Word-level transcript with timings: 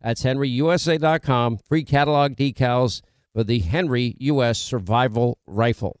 That's 0.00 0.22
henryusa.com. 0.22 1.58
Free 1.58 1.84
catalog 1.84 2.36
decals 2.36 3.02
for 3.34 3.44
the 3.44 3.58
Henry 3.58 4.16
U.S. 4.20 4.58
Survival 4.58 5.38
Rifle. 5.46 6.00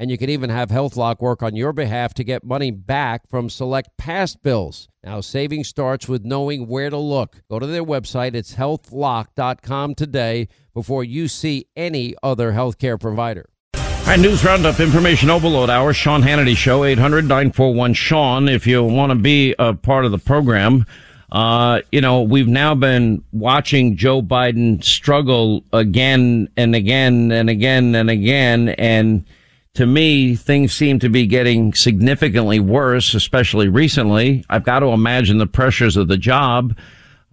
And 0.00 0.12
you 0.12 0.16
can 0.16 0.30
even 0.30 0.48
have 0.48 0.68
HealthLock 0.68 1.20
work 1.20 1.42
on 1.42 1.56
your 1.56 1.72
behalf 1.72 2.14
to 2.14 2.24
get 2.24 2.44
money 2.44 2.70
back 2.70 3.28
from 3.28 3.50
select 3.50 3.90
past 3.98 4.44
bills. 4.44 4.88
Now, 5.02 5.20
saving 5.20 5.64
starts 5.64 6.08
with 6.08 6.24
knowing 6.24 6.68
where 6.68 6.88
to 6.88 6.96
look. 6.96 7.42
Go 7.50 7.58
to 7.58 7.66
their 7.66 7.84
website, 7.84 8.34
it's 8.34 8.54
healthlock.com 8.54 9.96
today 9.96 10.46
before 10.72 11.02
you 11.02 11.26
see 11.26 11.66
any 11.76 12.14
other 12.22 12.52
healthcare 12.52 13.00
provider. 13.00 13.50
All 13.74 14.14
right, 14.14 14.20
news 14.20 14.44
roundup, 14.44 14.78
information 14.78 15.30
overload 15.30 15.68
hour, 15.68 15.92
Sean 15.92 16.22
Hannity 16.22 16.56
Show, 16.56 16.84
800 16.84 17.24
941 17.24 17.92
Sean, 17.94 18.48
if 18.48 18.68
you 18.68 18.84
want 18.84 19.10
to 19.10 19.16
be 19.16 19.54
a 19.58 19.74
part 19.74 20.04
of 20.04 20.12
the 20.12 20.18
program. 20.18 20.86
Uh, 21.30 21.80
you 21.92 22.00
know, 22.00 22.22
we've 22.22 22.48
now 22.48 22.74
been 22.74 23.22
watching 23.32 23.96
Joe 23.96 24.22
Biden 24.22 24.82
struggle 24.82 25.62
again 25.72 26.48
and 26.56 26.74
again 26.74 27.32
and 27.32 27.50
again 27.50 27.94
and 27.94 28.08
again. 28.08 28.70
And 28.70 29.26
to 29.74 29.86
me, 29.86 30.34
things 30.34 30.72
seem 30.72 30.98
to 31.00 31.08
be 31.08 31.26
getting 31.26 31.72
significantly 31.72 32.60
worse, 32.60 33.14
especially 33.14 33.68
recently. 33.68 34.44
I've 34.48 34.64
got 34.64 34.80
to 34.80 34.86
imagine 34.86 35.38
the 35.38 35.46
pressures 35.46 35.96
of 35.96 36.08
the 36.08 36.16
job, 36.16 36.76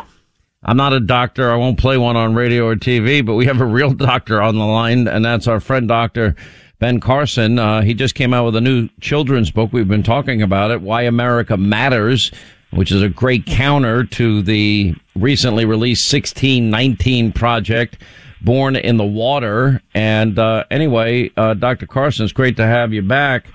I'm 0.64 0.76
not 0.76 0.92
a 0.92 1.00
doctor. 1.00 1.50
I 1.50 1.56
won't 1.56 1.80
play 1.80 1.98
one 1.98 2.18
on 2.18 2.36
radio 2.36 2.68
or 2.68 2.76
TV, 2.76 3.26
but 3.26 3.36
we 3.36 3.46
have 3.46 3.62
a 3.62 3.66
real 3.66 3.94
doctor 3.94 4.42
on 4.42 4.58
the 4.58 4.66
line, 4.66 5.08
and 5.08 5.24
that's 5.24 5.48
our 5.48 5.62
friend, 5.62 5.88
Dr. 5.88 6.36
Ben 6.80 7.00
Carson. 7.00 7.58
Uh, 7.58 7.82
he 7.82 7.94
just 7.94 8.16
came 8.16 8.34
out 8.34 8.44
with 8.44 8.58
a 8.58 8.62
new 8.62 8.90
children's 9.00 9.52
book. 9.52 9.72
We've 9.72 9.88
been 9.88 10.04
talking 10.04 10.42
about 10.42 10.70
it, 10.70 10.82
Why 10.82 11.04
America 11.04 11.56
Matters, 11.56 12.30
which 12.72 12.92
is 12.92 13.02
a 13.02 13.08
great 13.08 13.46
counter 13.46 14.04
to 14.04 14.42
the 14.42 14.94
recently 15.16 15.64
released 15.64 16.12
1619 16.12 17.32
project, 17.32 18.00
Born 18.42 18.76
in 18.76 18.98
the 18.98 19.06
Water. 19.06 19.82
And 19.94 20.38
uh, 20.38 20.66
anyway, 20.70 21.32
uh, 21.38 21.54
Dr. 21.54 21.88
Carson, 21.88 22.26
it's 22.26 22.34
great 22.34 22.58
to 22.58 22.66
have 22.66 22.92
you 22.92 23.02
back. 23.02 23.46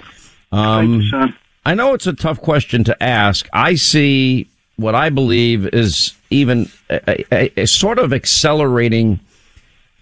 Um, 0.53 0.87
Thank 0.87 1.03
you, 1.03 1.11
son. 1.11 1.37
I 1.67 1.75
know 1.75 1.93
it's 1.93 2.07
a 2.07 2.15
tough 2.15 2.41
question 2.41 2.83
to 2.85 3.03
ask. 3.03 3.47
I 3.53 3.75
see 3.75 4.49
what 4.77 4.95
I 4.95 5.09
believe 5.09 5.67
is 5.69 6.15
even 6.31 6.71
a, 6.91 7.25
a, 7.33 7.61
a, 7.61 7.67
sort 7.67 7.99
of 7.99 8.13
accelerating 8.13 9.21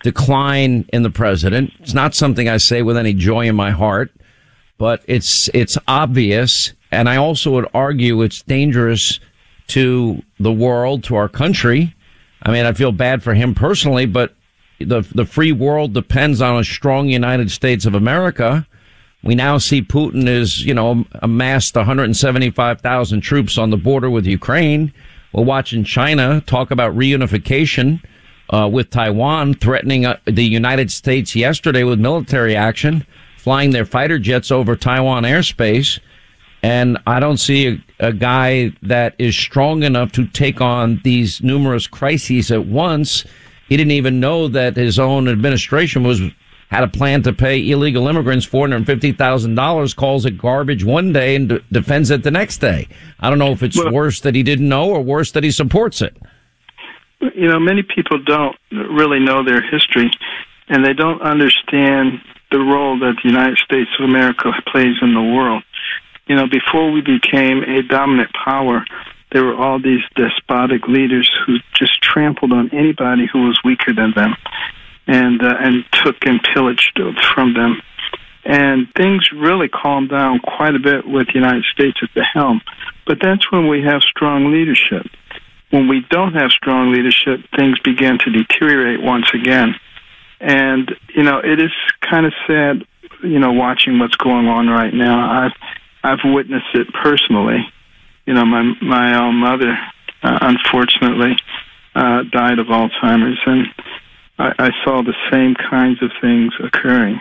decline 0.02 0.86
in 0.92 1.02
the 1.02 1.10
president. 1.10 1.72
It's 1.80 1.94
not 1.94 2.14
something 2.14 2.48
I 2.48 2.56
say 2.56 2.82
with 2.82 2.96
any 2.96 3.12
joy 3.12 3.46
in 3.46 3.54
my 3.54 3.70
heart, 3.70 4.10
but 4.78 5.02
it's 5.06 5.48
it's 5.54 5.76
obvious, 5.86 6.72
and 6.90 7.08
I 7.08 7.16
also 7.16 7.52
would 7.52 7.68
argue 7.74 8.22
it's 8.22 8.42
dangerous 8.42 9.20
to 9.68 10.22
the 10.40 10.52
world, 10.52 11.04
to 11.04 11.16
our 11.16 11.28
country. 11.28 11.94
I 12.42 12.50
mean, 12.50 12.66
I 12.66 12.72
feel 12.72 12.92
bad 12.92 13.22
for 13.22 13.34
him 13.34 13.54
personally, 13.54 14.06
but 14.06 14.34
the 14.80 15.02
the 15.14 15.26
free 15.26 15.52
world 15.52 15.92
depends 15.92 16.40
on 16.40 16.58
a 16.58 16.64
strong 16.64 17.08
United 17.08 17.50
States 17.50 17.86
of 17.86 17.94
America. 17.94 18.66
We 19.24 19.36
now 19.36 19.58
see 19.58 19.82
Putin 19.82 20.26
is, 20.26 20.64
you 20.64 20.74
know, 20.74 21.04
amassed 21.22 21.76
175,000 21.76 23.20
troops 23.20 23.56
on 23.56 23.70
the 23.70 23.76
border 23.76 24.10
with 24.10 24.26
Ukraine. 24.26 24.92
We're 25.32 25.44
watching 25.44 25.84
China 25.84 26.40
talk 26.40 26.72
about 26.72 26.96
reunification 26.96 28.02
uh, 28.50 28.68
with 28.70 28.90
Taiwan, 28.90 29.54
threatening 29.54 30.06
uh, 30.06 30.18
the 30.24 30.44
United 30.44 30.90
States 30.90 31.36
yesterday 31.36 31.84
with 31.84 32.00
military 32.00 32.56
action, 32.56 33.06
flying 33.38 33.70
their 33.70 33.86
fighter 33.86 34.18
jets 34.18 34.50
over 34.50 34.74
Taiwan 34.74 35.22
airspace. 35.22 36.00
And 36.64 36.98
I 37.06 37.20
don't 37.20 37.38
see 37.38 37.82
a 38.00 38.12
guy 38.12 38.72
that 38.82 39.14
is 39.18 39.36
strong 39.36 39.84
enough 39.84 40.12
to 40.12 40.26
take 40.26 40.60
on 40.60 41.00
these 41.04 41.42
numerous 41.42 41.86
crises 41.86 42.50
at 42.50 42.66
once. 42.66 43.24
He 43.68 43.76
didn't 43.76 43.92
even 43.92 44.20
know 44.20 44.48
that 44.48 44.76
his 44.76 44.98
own 44.98 45.28
administration 45.28 46.04
was 46.04 46.20
had 46.72 46.84
a 46.84 46.88
plan 46.88 47.22
to 47.22 47.34
pay 47.34 47.70
illegal 47.70 48.08
immigrants 48.08 48.46
four 48.46 48.66
hundred 48.66 48.86
fifty 48.86 49.12
thousand 49.12 49.56
dollars. 49.56 49.92
Calls 49.92 50.24
it 50.24 50.38
garbage 50.38 50.82
one 50.82 51.12
day 51.12 51.36
and 51.36 51.50
d- 51.50 51.60
defends 51.70 52.10
it 52.10 52.22
the 52.22 52.30
next 52.30 52.58
day. 52.58 52.88
I 53.20 53.28
don't 53.28 53.38
know 53.38 53.52
if 53.52 53.62
it's 53.62 53.76
well, 53.76 53.92
worse 53.92 54.20
that 54.20 54.34
he 54.34 54.42
didn't 54.42 54.70
know 54.70 54.88
or 54.88 55.02
worse 55.02 55.32
that 55.32 55.44
he 55.44 55.50
supports 55.50 56.00
it. 56.00 56.16
You 57.20 57.46
know, 57.46 57.60
many 57.60 57.82
people 57.82 58.24
don't 58.24 58.56
really 58.70 59.20
know 59.20 59.44
their 59.44 59.60
history, 59.60 60.10
and 60.68 60.82
they 60.82 60.94
don't 60.94 61.20
understand 61.20 62.22
the 62.50 62.58
role 62.58 62.98
that 63.00 63.16
the 63.22 63.28
United 63.28 63.58
States 63.58 63.90
of 64.00 64.08
America 64.08 64.50
plays 64.66 64.96
in 65.02 65.12
the 65.12 65.22
world. 65.22 65.62
You 66.26 66.36
know, 66.36 66.46
before 66.46 66.90
we 66.90 67.02
became 67.02 67.64
a 67.64 67.82
dominant 67.82 68.30
power, 68.32 68.82
there 69.30 69.44
were 69.44 69.56
all 69.56 69.78
these 69.78 70.00
despotic 70.16 70.88
leaders 70.88 71.30
who 71.44 71.58
just 71.74 72.00
trampled 72.00 72.52
on 72.52 72.70
anybody 72.72 73.26
who 73.30 73.44
was 73.44 73.60
weaker 73.62 73.92
than 73.92 74.14
them 74.16 74.34
and 75.06 75.42
uh, 75.42 75.54
and 75.58 75.84
took 75.92 76.16
and 76.26 76.40
pillaged 76.54 77.00
from 77.34 77.54
them. 77.54 77.80
And 78.44 78.88
things 78.96 79.30
really 79.32 79.68
calmed 79.68 80.10
down 80.10 80.40
quite 80.40 80.74
a 80.74 80.80
bit 80.80 81.06
with 81.06 81.28
the 81.28 81.34
United 81.34 81.64
States 81.72 81.98
at 82.02 82.08
the 82.14 82.24
helm. 82.24 82.60
But 83.06 83.18
that's 83.22 83.50
when 83.52 83.68
we 83.68 83.82
have 83.82 84.02
strong 84.02 84.52
leadership. 84.52 85.06
When 85.70 85.88
we 85.88 86.04
don't 86.10 86.34
have 86.34 86.50
strong 86.50 86.92
leadership, 86.92 87.40
things 87.56 87.78
begin 87.80 88.18
to 88.18 88.30
deteriorate 88.30 89.00
once 89.00 89.26
again. 89.32 89.74
And, 90.40 90.94
you 91.14 91.22
know, 91.22 91.38
it 91.38 91.60
is 91.60 91.70
kind 92.00 92.26
of 92.26 92.32
sad, 92.46 92.84
you 93.22 93.38
know, 93.38 93.52
watching 93.52 93.98
what's 94.00 94.16
going 94.16 94.48
on 94.48 94.66
right 94.66 94.92
now. 94.92 95.44
I've, 95.44 95.52
I've 96.02 96.18
witnessed 96.24 96.74
it 96.74 96.92
personally. 96.92 97.64
You 98.26 98.34
know, 98.34 98.44
my, 98.44 98.74
my 98.82 99.22
own 99.22 99.36
mother, 99.36 99.78
uh, 100.22 100.38
unfortunately, 100.42 101.36
uh, 101.94 102.24
died 102.30 102.58
of 102.58 102.66
Alzheimer's. 102.66 103.38
And 103.46 103.66
I, 104.38 104.52
I 104.58 104.70
saw 104.84 105.02
the 105.02 105.14
same 105.30 105.54
kinds 105.54 106.02
of 106.02 106.10
things 106.20 106.52
occurring 106.62 107.20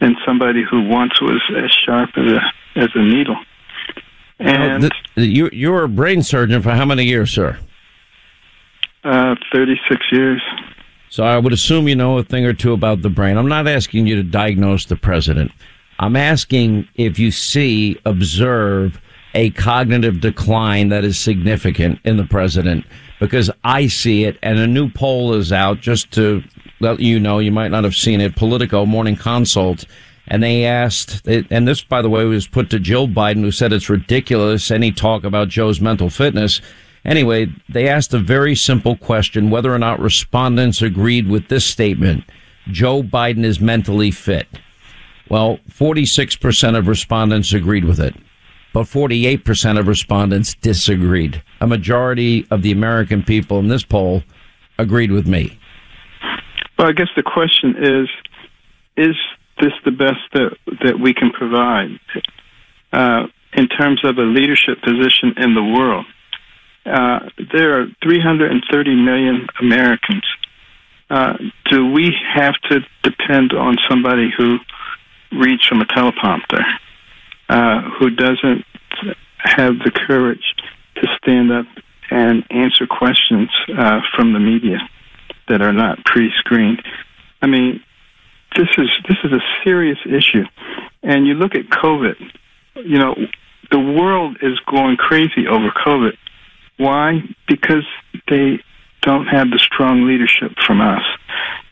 in 0.00 0.16
somebody 0.24 0.62
who 0.68 0.88
once 0.88 1.20
was 1.20 1.40
as 1.56 1.70
sharp 1.84 2.10
as 2.16 2.32
a, 2.32 2.80
as 2.80 2.88
a 2.94 3.02
needle. 3.02 3.36
And 4.38 4.82
now, 4.82 4.88
you, 5.16 5.48
you 5.52 5.70
were 5.70 5.84
a 5.84 5.88
brain 5.88 6.22
surgeon 6.22 6.62
for 6.62 6.70
how 6.70 6.84
many 6.84 7.04
years, 7.04 7.30
sir? 7.30 7.58
Uh, 9.04 9.34
36 9.52 10.06
years. 10.12 10.42
So 11.08 11.24
I 11.24 11.38
would 11.38 11.52
assume 11.52 11.88
you 11.88 11.96
know 11.96 12.18
a 12.18 12.24
thing 12.24 12.44
or 12.44 12.52
two 12.52 12.72
about 12.72 13.02
the 13.02 13.08
brain. 13.08 13.38
I'm 13.38 13.48
not 13.48 13.66
asking 13.66 14.06
you 14.06 14.16
to 14.16 14.22
diagnose 14.22 14.86
the 14.86 14.96
president. 14.96 15.52
I'm 15.98 16.16
asking 16.16 16.88
if 16.96 17.18
you 17.18 17.30
see, 17.30 17.98
observe 18.04 19.00
a 19.34 19.50
cognitive 19.50 20.20
decline 20.20 20.88
that 20.88 21.04
is 21.04 21.18
significant 21.18 22.00
in 22.04 22.16
the 22.16 22.24
president 22.24 22.84
because 23.20 23.50
I 23.64 23.86
see 23.86 24.24
it 24.24 24.38
and 24.42 24.58
a 24.58 24.66
new 24.66 24.90
poll 24.90 25.34
is 25.34 25.52
out 25.52 25.80
just 25.80 26.10
to 26.12 26.42
let 26.80 27.00
you 27.00 27.18
know. 27.18 27.38
You 27.38 27.52
might 27.52 27.70
not 27.70 27.84
have 27.84 27.94
seen 27.94 28.20
it. 28.20 28.36
Politico 28.36 28.86
Morning 28.86 29.16
Consult. 29.16 29.84
And 30.28 30.42
they 30.42 30.64
asked, 30.64 31.26
and 31.28 31.68
this, 31.68 31.82
by 31.82 32.02
the 32.02 32.10
way, 32.10 32.24
was 32.24 32.48
put 32.48 32.68
to 32.70 32.80
Jill 32.80 33.06
Biden, 33.06 33.42
who 33.42 33.52
said 33.52 33.72
it's 33.72 33.88
ridiculous 33.88 34.72
any 34.72 34.90
talk 34.90 35.22
about 35.22 35.48
Joe's 35.48 35.80
mental 35.80 36.10
fitness. 36.10 36.60
Anyway, 37.04 37.46
they 37.68 37.88
asked 37.88 38.12
a 38.12 38.18
very 38.18 38.56
simple 38.56 38.96
question 38.96 39.50
whether 39.50 39.72
or 39.72 39.78
not 39.78 40.00
respondents 40.00 40.82
agreed 40.82 41.28
with 41.28 41.46
this 41.48 41.64
statement 41.64 42.24
Joe 42.72 43.04
Biden 43.04 43.44
is 43.44 43.60
mentally 43.60 44.10
fit. 44.10 44.48
Well, 45.28 45.58
46% 45.70 46.76
of 46.76 46.88
respondents 46.88 47.52
agreed 47.52 47.84
with 47.84 48.00
it, 48.00 48.16
but 48.76 48.84
48% 48.84 49.78
of 49.78 49.88
respondents 49.88 50.52
disagreed. 50.52 51.42
A 51.62 51.66
majority 51.66 52.46
of 52.50 52.60
the 52.60 52.72
American 52.72 53.22
people 53.22 53.58
in 53.58 53.68
this 53.68 53.82
poll 53.82 54.22
agreed 54.78 55.10
with 55.10 55.26
me. 55.26 55.58
Well, 56.78 56.88
I 56.88 56.92
guess 56.92 57.08
the 57.16 57.22
question 57.22 57.74
is 57.82 58.08
is 58.98 59.16
this 59.62 59.72
the 59.86 59.92
best 59.92 60.20
that, 60.34 60.58
that 60.84 61.00
we 61.00 61.14
can 61.14 61.30
provide 61.32 61.98
uh, 62.92 63.28
in 63.54 63.66
terms 63.68 64.04
of 64.04 64.18
a 64.18 64.22
leadership 64.24 64.82
position 64.82 65.32
in 65.38 65.54
the 65.54 65.64
world? 65.64 66.04
Uh, 66.84 67.30
there 67.54 67.80
are 67.80 67.86
330 68.02 68.94
million 68.94 69.46
Americans. 69.58 70.24
Uh, 71.08 71.32
do 71.70 71.90
we 71.92 72.14
have 72.34 72.56
to 72.68 72.80
depend 73.02 73.54
on 73.54 73.76
somebody 73.88 74.30
who 74.36 74.58
reads 75.32 75.64
from 75.66 75.80
a 75.80 75.86
teleprompter, 75.86 76.62
uh, 77.48 77.82
who 77.98 78.10
doesn't 78.10 78.64
have 79.38 79.78
the 79.84 79.90
courage 79.90 80.54
to 80.96 81.06
stand 81.22 81.52
up 81.52 81.66
and 82.10 82.44
answer 82.50 82.86
questions 82.86 83.50
uh, 83.76 84.00
from 84.14 84.32
the 84.32 84.40
media 84.40 84.78
that 85.48 85.62
are 85.62 85.72
not 85.72 86.04
pre-screened? 86.04 86.82
I 87.42 87.46
mean, 87.46 87.82
this 88.56 88.68
is 88.78 88.88
this 89.08 89.18
is 89.24 89.32
a 89.32 89.42
serious 89.64 89.98
issue, 90.06 90.44
and 91.02 91.26
you 91.26 91.34
look 91.34 91.54
at 91.54 91.68
COVID. 91.68 92.16
You 92.76 92.98
know, 92.98 93.14
the 93.70 93.80
world 93.80 94.38
is 94.42 94.58
going 94.60 94.96
crazy 94.96 95.46
over 95.46 95.70
COVID 95.70 96.16
why? 96.76 97.22
Because 97.48 97.86
they 98.28 98.60
don't 99.02 99.26
have 99.26 99.50
the 99.50 99.58
strong 99.58 100.06
leadership 100.06 100.52
from 100.66 100.80
us. 100.80 101.02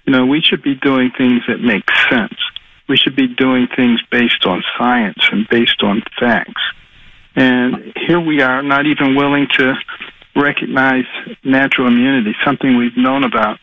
You 0.06 0.12
know, 0.12 0.26
we 0.26 0.40
should 0.40 0.62
be 0.62 0.74
doing 0.74 1.10
things 1.16 1.42
that 1.48 1.60
make 1.60 1.84
sense. 2.10 2.38
We 2.88 2.96
should 2.96 3.16
be 3.16 3.28
doing 3.28 3.68
things 3.74 4.00
based 4.10 4.44
on 4.46 4.62
science 4.78 5.28
and 5.32 5.48
based 5.48 5.82
on 5.82 6.02
facts. 6.18 6.62
And 7.36 7.92
here 8.06 8.20
we 8.20 8.42
are, 8.42 8.62
not 8.62 8.86
even 8.86 9.16
willing 9.16 9.48
to 9.54 9.74
recognize 10.36 11.04
natural 11.44 11.88
immunity, 11.88 12.34
something 12.44 12.76
we've 12.76 12.96
known 12.96 13.24
about 13.24 13.58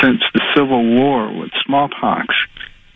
since 0.00 0.20
the 0.34 0.40
Civil 0.54 0.84
War 0.84 1.32
with 1.32 1.50
smallpox. 1.64 2.26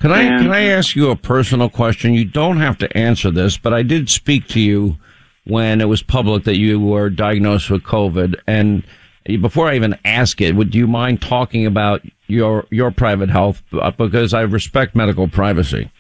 Can 0.01 0.13
I 0.13 0.23
and, 0.23 0.43
can 0.43 0.53
I 0.53 0.63
ask 0.63 0.97
you 0.97 1.11
a 1.11 1.17
personal 1.17 1.69
question? 1.69 2.15
You 2.15 2.25
don't 2.25 2.57
have 2.57 2.79
to 2.79 2.97
answer 2.97 3.31
this, 3.31 3.57
but 3.57 3.75
I 3.75 3.83
did 3.83 4.09
speak 4.09 4.49
to 4.49 4.61
you 4.61 4.97
when 5.45 5.81
it 5.81 5.89
was 5.89 6.03
public 6.03 6.45
that 6.45 6.57
you 6.57 6.81
were 6.81 7.11
diagnosed 7.11 7.71
with 7.71 7.83
COVID. 7.83 8.37
And 8.47 8.85
before 9.25 9.69
I 9.69 9.77
even 9.77 9.99
ask 10.05 10.41
it, 10.41 10.55
would 10.55 10.75
you 10.75 10.87
mind 10.87 11.23
talking 11.23 11.67
about 11.67 12.03
your 12.27 12.67
your 12.71 12.91
private 12.91 13.29
health? 13.29 13.63
Uh, 13.73 13.91
because 13.91 14.35
I 14.35 14.43
respect 14.43 14.95
medical 14.95 15.29
privacy. 15.29 15.91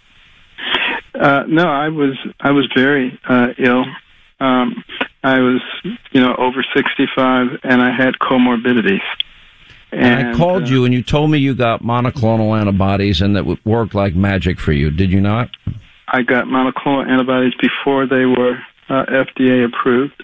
Uh, 1.14 1.44
no, 1.48 1.64
I 1.64 1.88
was 1.88 2.16
I 2.40 2.50
was 2.50 2.70
very 2.74 3.18
uh, 3.28 3.48
ill. 3.58 3.84
Um, 4.40 4.82
I 5.22 5.38
was, 5.40 5.60
you 6.12 6.20
know, 6.20 6.34
over 6.36 6.64
sixty-five, 6.74 7.58
and 7.62 7.82
I 7.82 7.94
had 7.94 8.14
comorbidities. 8.14 9.02
And, 9.92 10.02
and 10.02 10.28
I 10.28 10.38
called 10.38 10.64
uh, 10.64 10.66
you, 10.66 10.84
and 10.84 10.94
you 10.94 11.02
told 11.02 11.30
me 11.30 11.38
you 11.38 11.54
got 11.54 11.82
monoclonal 11.82 12.58
antibodies, 12.58 13.20
and 13.20 13.36
that 13.36 13.44
worked 13.66 13.94
like 13.94 14.14
magic 14.14 14.58
for 14.58 14.72
you. 14.72 14.90
Did 14.90 15.10
you 15.10 15.20
not? 15.20 15.50
I 16.08 16.22
got 16.22 16.46
monoclonal 16.46 17.06
antibodies 17.06 17.54
before 17.60 18.06
they 18.06 18.24
were 18.24 18.58
uh, 18.88 19.04
FDA 19.06 19.64
approved. 19.64 20.22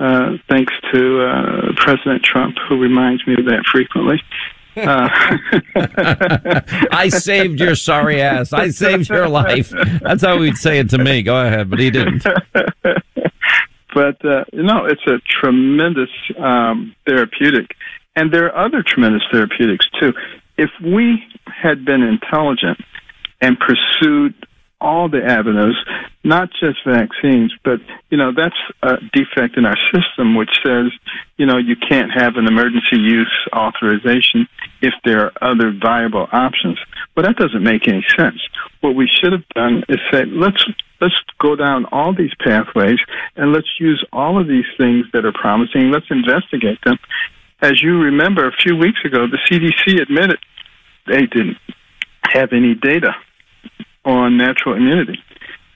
Uh, 0.00 0.32
thanks 0.48 0.72
to 0.92 1.22
uh, 1.22 1.72
President 1.76 2.22
Trump, 2.22 2.56
who 2.68 2.80
reminds 2.80 3.24
me 3.26 3.34
of 3.34 3.44
that 3.44 3.64
frequently. 3.70 4.20
Uh, 4.76 5.08
I 6.90 7.08
saved 7.08 7.60
your 7.60 7.76
sorry 7.76 8.20
ass. 8.20 8.52
I 8.52 8.70
saved 8.70 9.08
your 9.08 9.28
life. 9.28 9.72
That's 10.02 10.22
how 10.22 10.40
he'd 10.42 10.56
say 10.56 10.80
it 10.80 10.90
to 10.90 10.98
me. 10.98 11.22
Go 11.22 11.46
ahead, 11.46 11.70
but 11.70 11.78
he 11.78 11.90
didn't. 11.90 12.24
but 13.94 14.24
uh, 14.24 14.44
you 14.52 14.64
know, 14.64 14.84
it's 14.84 15.06
a 15.06 15.18
tremendous 15.40 16.10
um, 16.38 16.94
therapeutic, 17.06 17.76
and 18.16 18.32
there 18.32 18.52
are 18.52 18.66
other 18.66 18.82
tremendous 18.82 19.22
therapeutics 19.30 19.86
too. 20.00 20.12
If 20.56 20.70
we 20.82 21.22
had 21.46 21.84
been 21.84 22.02
intelligent 22.02 22.78
and 23.40 23.56
pursued 23.58 24.34
all 24.84 25.08
the 25.08 25.24
avenues, 25.24 25.76
not 26.22 26.50
just 26.60 26.78
vaccines, 26.86 27.52
but 27.64 27.80
you 28.10 28.18
know 28.18 28.32
that's 28.36 28.60
a 28.82 28.96
defect 29.12 29.56
in 29.56 29.64
our 29.64 29.78
system, 29.92 30.36
which 30.36 30.50
says 30.64 30.92
you 31.38 31.46
know 31.46 31.56
you 31.56 31.74
can't 31.74 32.12
have 32.12 32.36
an 32.36 32.46
emergency 32.46 32.98
use 32.98 33.32
authorization 33.56 34.46
if 34.82 34.92
there 35.04 35.24
are 35.24 35.32
other 35.40 35.72
viable 35.72 36.28
options. 36.32 36.78
But 37.14 37.24
that 37.24 37.36
doesn't 37.36 37.62
make 37.62 37.88
any 37.88 38.04
sense. 38.16 38.40
What 38.82 38.94
we 38.94 39.08
should 39.08 39.32
have 39.32 39.48
done 39.54 39.84
is 39.88 39.98
say 40.12 40.26
let's 40.26 40.62
let's 41.00 41.18
go 41.38 41.56
down 41.56 41.86
all 41.86 42.14
these 42.14 42.34
pathways 42.44 42.98
and 43.36 43.52
let's 43.52 43.80
use 43.80 44.04
all 44.12 44.38
of 44.38 44.46
these 44.46 44.68
things 44.76 45.06
that 45.14 45.24
are 45.24 45.32
promising. 45.32 45.90
Let's 45.90 46.10
investigate 46.10 46.78
them. 46.84 46.98
As 47.62 47.82
you 47.82 47.98
remember, 47.98 48.46
a 48.46 48.52
few 48.52 48.76
weeks 48.76 49.00
ago, 49.04 49.26
the 49.26 49.38
CDC 49.48 50.02
admitted 50.02 50.38
they 51.06 51.24
didn't 51.26 51.56
have 52.32 52.52
any 52.52 52.74
data 52.74 53.14
on 54.04 54.36
natural 54.36 54.74
immunity. 54.76 55.18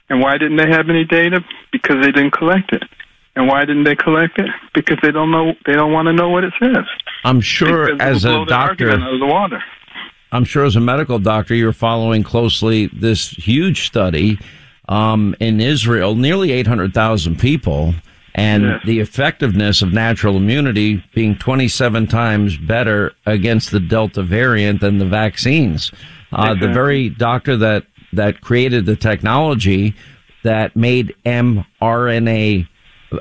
And 0.09 0.21
why 0.21 0.37
didn't 0.37 0.57
they 0.57 0.69
have 0.69 0.89
any 0.89 1.03
data? 1.03 1.43
Because 1.71 1.97
they 2.01 2.11
didn't 2.11 2.31
collect 2.31 2.73
it. 2.73 2.83
And 3.35 3.47
why 3.47 3.61
didn't 3.61 3.83
they 3.83 3.95
collect 3.95 4.39
it? 4.39 4.49
Because 4.73 4.97
they 5.01 5.11
don't 5.11 5.31
know. 5.31 5.53
They 5.65 5.73
don't 5.73 5.93
want 5.93 6.07
to 6.07 6.13
know 6.13 6.29
what 6.29 6.43
it 6.43 6.53
says. 6.59 6.85
I'm 7.23 7.41
sure 7.41 8.01
as 8.01 8.25
a 8.25 8.43
doctor, 8.45 8.97
the 8.97 9.25
water. 9.25 9.63
I'm 10.31 10.43
sure 10.45 10.65
as 10.65 10.75
a 10.75 10.79
medical 10.79 11.19
doctor, 11.19 11.55
you're 11.55 11.73
following 11.73 12.23
closely 12.23 12.87
this 12.87 13.29
huge 13.29 13.85
study 13.87 14.39
um, 14.87 15.35
in 15.39 15.59
Israel, 15.61 16.15
nearly 16.15 16.51
800,000 16.51 17.39
people, 17.39 17.93
and 18.35 18.63
Yes. 18.63 18.81
the 18.85 18.99
effectiveness 18.99 19.81
of 19.81 19.91
natural 19.93 20.35
immunity 20.37 21.03
being 21.13 21.35
27 21.35 22.07
times 22.07 22.57
better 22.57 23.13
against 23.25 23.71
the 23.71 23.79
Delta 23.79 24.21
variant 24.23 24.81
than 24.81 24.97
the 24.97 25.05
vaccines. 25.05 25.91
Uh, 26.31 26.53
the 26.53 26.67
very 26.67 27.09
doctor 27.09 27.57
that, 27.57 27.85
that 28.13 28.41
created 28.41 28.85
the 28.85 28.95
technology 28.95 29.95
that 30.43 30.75
made 30.75 31.15
mRNA 31.25 32.67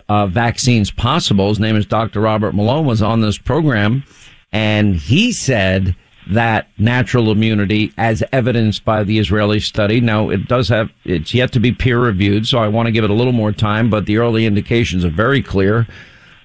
uh, 0.08 0.26
vaccines 0.26 0.90
possible, 0.90 1.48
his 1.48 1.60
name 1.60 1.76
is 1.76 1.86
Dr. 1.86 2.20
Robert 2.20 2.54
Malone, 2.54 2.86
was 2.86 3.02
on 3.02 3.20
this 3.20 3.38
program, 3.38 4.04
and 4.52 4.96
he 4.96 5.32
said 5.32 5.96
that 6.30 6.68
natural 6.78 7.30
immunity, 7.30 7.92
as 7.96 8.22
evidenced 8.32 8.84
by 8.84 9.02
the 9.02 9.18
Israeli 9.18 9.60
study, 9.60 10.00
now 10.00 10.28
it 10.28 10.46
does 10.46 10.68
have, 10.68 10.90
it's 11.04 11.32
yet 11.32 11.52
to 11.52 11.60
be 11.60 11.72
peer 11.72 11.98
reviewed, 11.98 12.46
so 12.46 12.58
I 12.58 12.68
want 12.68 12.86
to 12.86 12.92
give 12.92 13.04
it 13.04 13.10
a 13.10 13.14
little 13.14 13.32
more 13.32 13.52
time, 13.52 13.88
but 13.88 14.06
the 14.06 14.18
early 14.18 14.44
indications 14.44 15.04
are 15.04 15.10
very 15.10 15.42
clear 15.42 15.86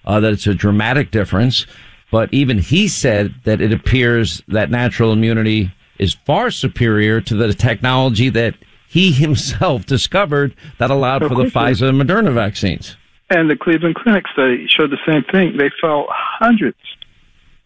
uh, 0.05 0.19
that 0.21 0.33
it's 0.33 0.47
a 0.47 0.53
dramatic 0.53 1.11
difference. 1.11 1.65
But 2.11 2.33
even 2.33 2.59
he 2.59 2.87
said 2.87 3.33
that 3.43 3.59
it 3.59 3.73
appears 3.73 4.41
that 4.47 4.69
natural 4.69 5.11
immunity 5.11 5.71
is 6.03 6.13
far 6.25 6.51
superior 6.51 7.21
to 7.21 7.33
the 7.33 7.53
technology 7.53 8.29
that 8.29 8.55
he 8.87 9.11
himself 9.25 9.85
discovered 9.85 10.53
that 10.77 10.91
allowed 10.91 11.23
for 11.23 11.35
the 11.35 11.45
Pfizer 11.45 11.89
and 11.89 11.99
Moderna 11.99 12.33
vaccines. 12.33 12.97
And 13.29 13.49
the 13.49 13.55
Cleveland 13.55 13.95
Clinic 13.95 14.25
study 14.33 14.67
showed 14.67 14.91
the 14.91 14.99
same 15.07 15.23
thing. 15.31 15.57
They 15.57 15.71
found 15.81 16.07
hundreds 16.11 16.77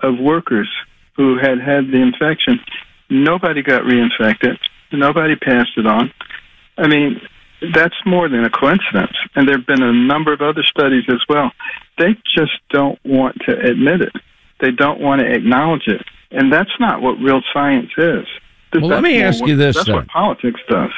of 0.01 0.19
workers 0.19 0.69
who 1.15 1.37
had 1.37 1.59
had 1.59 1.91
the 1.91 1.99
infection. 1.99 2.59
Nobody 3.09 3.63
got 3.63 3.81
reinfected. 3.81 4.57
Nobody 4.93 5.35
passed 5.35 5.71
it 5.75 5.87
on. 5.87 6.13
I 6.77 6.87
mean, 6.87 7.19
that's 7.73 7.95
more 8.05 8.29
than 8.29 8.45
a 8.45 8.49
coincidence. 8.49 9.17
And 9.35 9.47
there 9.47 9.57
have 9.57 9.65
been 9.65 9.81
a 9.81 9.91
number 9.91 10.31
of 10.31 10.41
other 10.41 10.63
studies 10.63 11.03
as 11.09 11.21
well. 11.27 11.51
They 11.97 12.13
just 12.37 12.53
don't 12.69 12.99
want 13.03 13.37
to 13.47 13.59
admit 13.59 14.01
it. 14.01 14.13
They 14.61 14.71
don't 14.71 15.01
want 15.01 15.21
to 15.21 15.27
acknowledge 15.27 15.87
it. 15.87 16.05
And 16.31 16.51
that's 16.51 16.71
not 16.79 17.01
what 17.01 17.19
real 17.19 17.41
science 17.53 17.91
is. 17.97 18.25
Well, 18.73 18.87
let 18.87 19.03
me 19.03 19.21
ask 19.21 19.39
what- 19.41 19.49
you 19.49 19.55
this, 19.55 19.75
That's 19.75 19.87
then. 19.87 19.95
what 19.95 20.07
politics 20.07 20.59
does. 20.69 20.91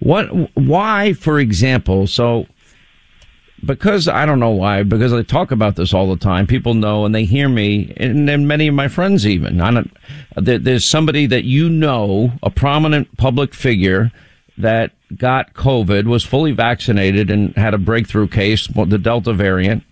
What, 0.00 0.26
why, 0.56 1.12
for 1.12 1.38
example, 1.38 2.06
so 2.06 2.46
because 3.64 4.08
I 4.08 4.24
don't 4.24 4.40
know 4.40 4.50
why, 4.50 4.82
because 4.82 5.12
I 5.12 5.22
talk 5.22 5.50
about 5.50 5.76
this 5.76 5.92
all 5.92 6.08
the 6.08 6.16
time. 6.16 6.46
People 6.46 6.74
know 6.74 7.04
and 7.04 7.14
they 7.14 7.24
hear 7.24 7.48
me, 7.48 7.92
and, 7.96 8.28
and 8.28 8.48
many 8.48 8.68
of 8.68 8.74
my 8.74 8.88
friends 8.88 9.26
even. 9.26 9.60
I 9.60 9.70
don't, 9.70 9.90
there, 10.36 10.58
there's 10.58 10.84
somebody 10.84 11.26
that 11.26 11.44
you 11.44 11.68
know, 11.68 12.32
a 12.42 12.50
prominent 12.50 13.14
public 13.16 13.54
figure 13.54 14.10
that 14.58 14.92
got 15.16 15.54
COVID, 15.54 16.04
was 16.04 16.24
fully 16.24 16.52
vaccinated, 16.52 17.30
and 17.30 17.54
had 17.56 17.74
a 17.74 17.78
breakthrough 17.78 18.28
case, 18.28 18.66
the 18.66 18.98
Delta 18.98 19.32
variant, 19.32 19.82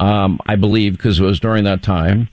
um, 0.00 0.38
I 0.46 0.56
believe, 0.56 0.96
because 0.96 1.18
it 1.18 1.24
was 1.24 1.40
during 1.40 1.64
that 1.64 1.82
time. 1.82 2.28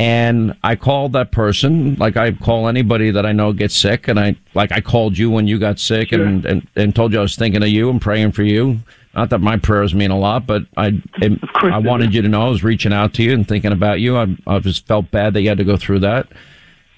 And 0.00 0.56
I 0.64 0.74
called 0.74 1.12
that 1.12 1.30
person, 1.30 1.94
like 1.94 2.16
I 2.16 2.32
call 2.32 2.66
anybody 2.66 3.12
that 3.12 3.24
I 3.24 3.30
know 3.30 3.52
gets 3.52 3.76
sick, 3.76 4.08
and 4.08 4.18
I 4.18 4.34
like 4.54 4.72
I 4.72 4.80
called 4.80 5.16
you 5.16 5.30
when 5.30 5.46
you 5.46 5.56
got 5.58 5.78
sick, 5.78 6.10
and, 6.10 6.44
and 6.44 6.66
and 6.74 6.96
told 6.96 7.12
you 7.12 7.20
I 7.20 7.22
was 7.22 7.36
thinking 7.36 7.62
of 7.62 7.68
you 7.68 7.90
and 7.90 8.00
praying 8.00 8.32
for 8.32 8.42
you. 8.42 8.80
Not 9.14 9.30
that 9.30 9.38
my 9.38 9.56
prayers 9.56 9.94
mean 9.94 10.10
a 10.10 10.18
lot, 10.18 10.46
but 10.48 10.62
I 10.76 11.00
it, 11.18 11.38
I 11.62 11.78
wanted 11.78 12.10
do. 12.10 12.16
you 12.16 12.22
to 12.22 12.28
know 12.28 12.46
I 12.46 12.48
was 12.48 12.64
reaching 12.64 12.92
out 12.92 13.14
to 13.14 13.22
you 13.22 13.32
and 13.32 13.46
thinking 13.46 13.70
about 13.70 14.00
you. 14.00 14.16
I, 14.16 14.36
I 14.48 14.58
just 14.58 14.84
felt 14.86 15.12
bad 15.12 15.34
that 15.34 15.42
you 15.42 15.48
had 15.48 15.58
to 15.58 15.64
go 15.64 15.76
through 15.76 16.00
that. 16.00 16.26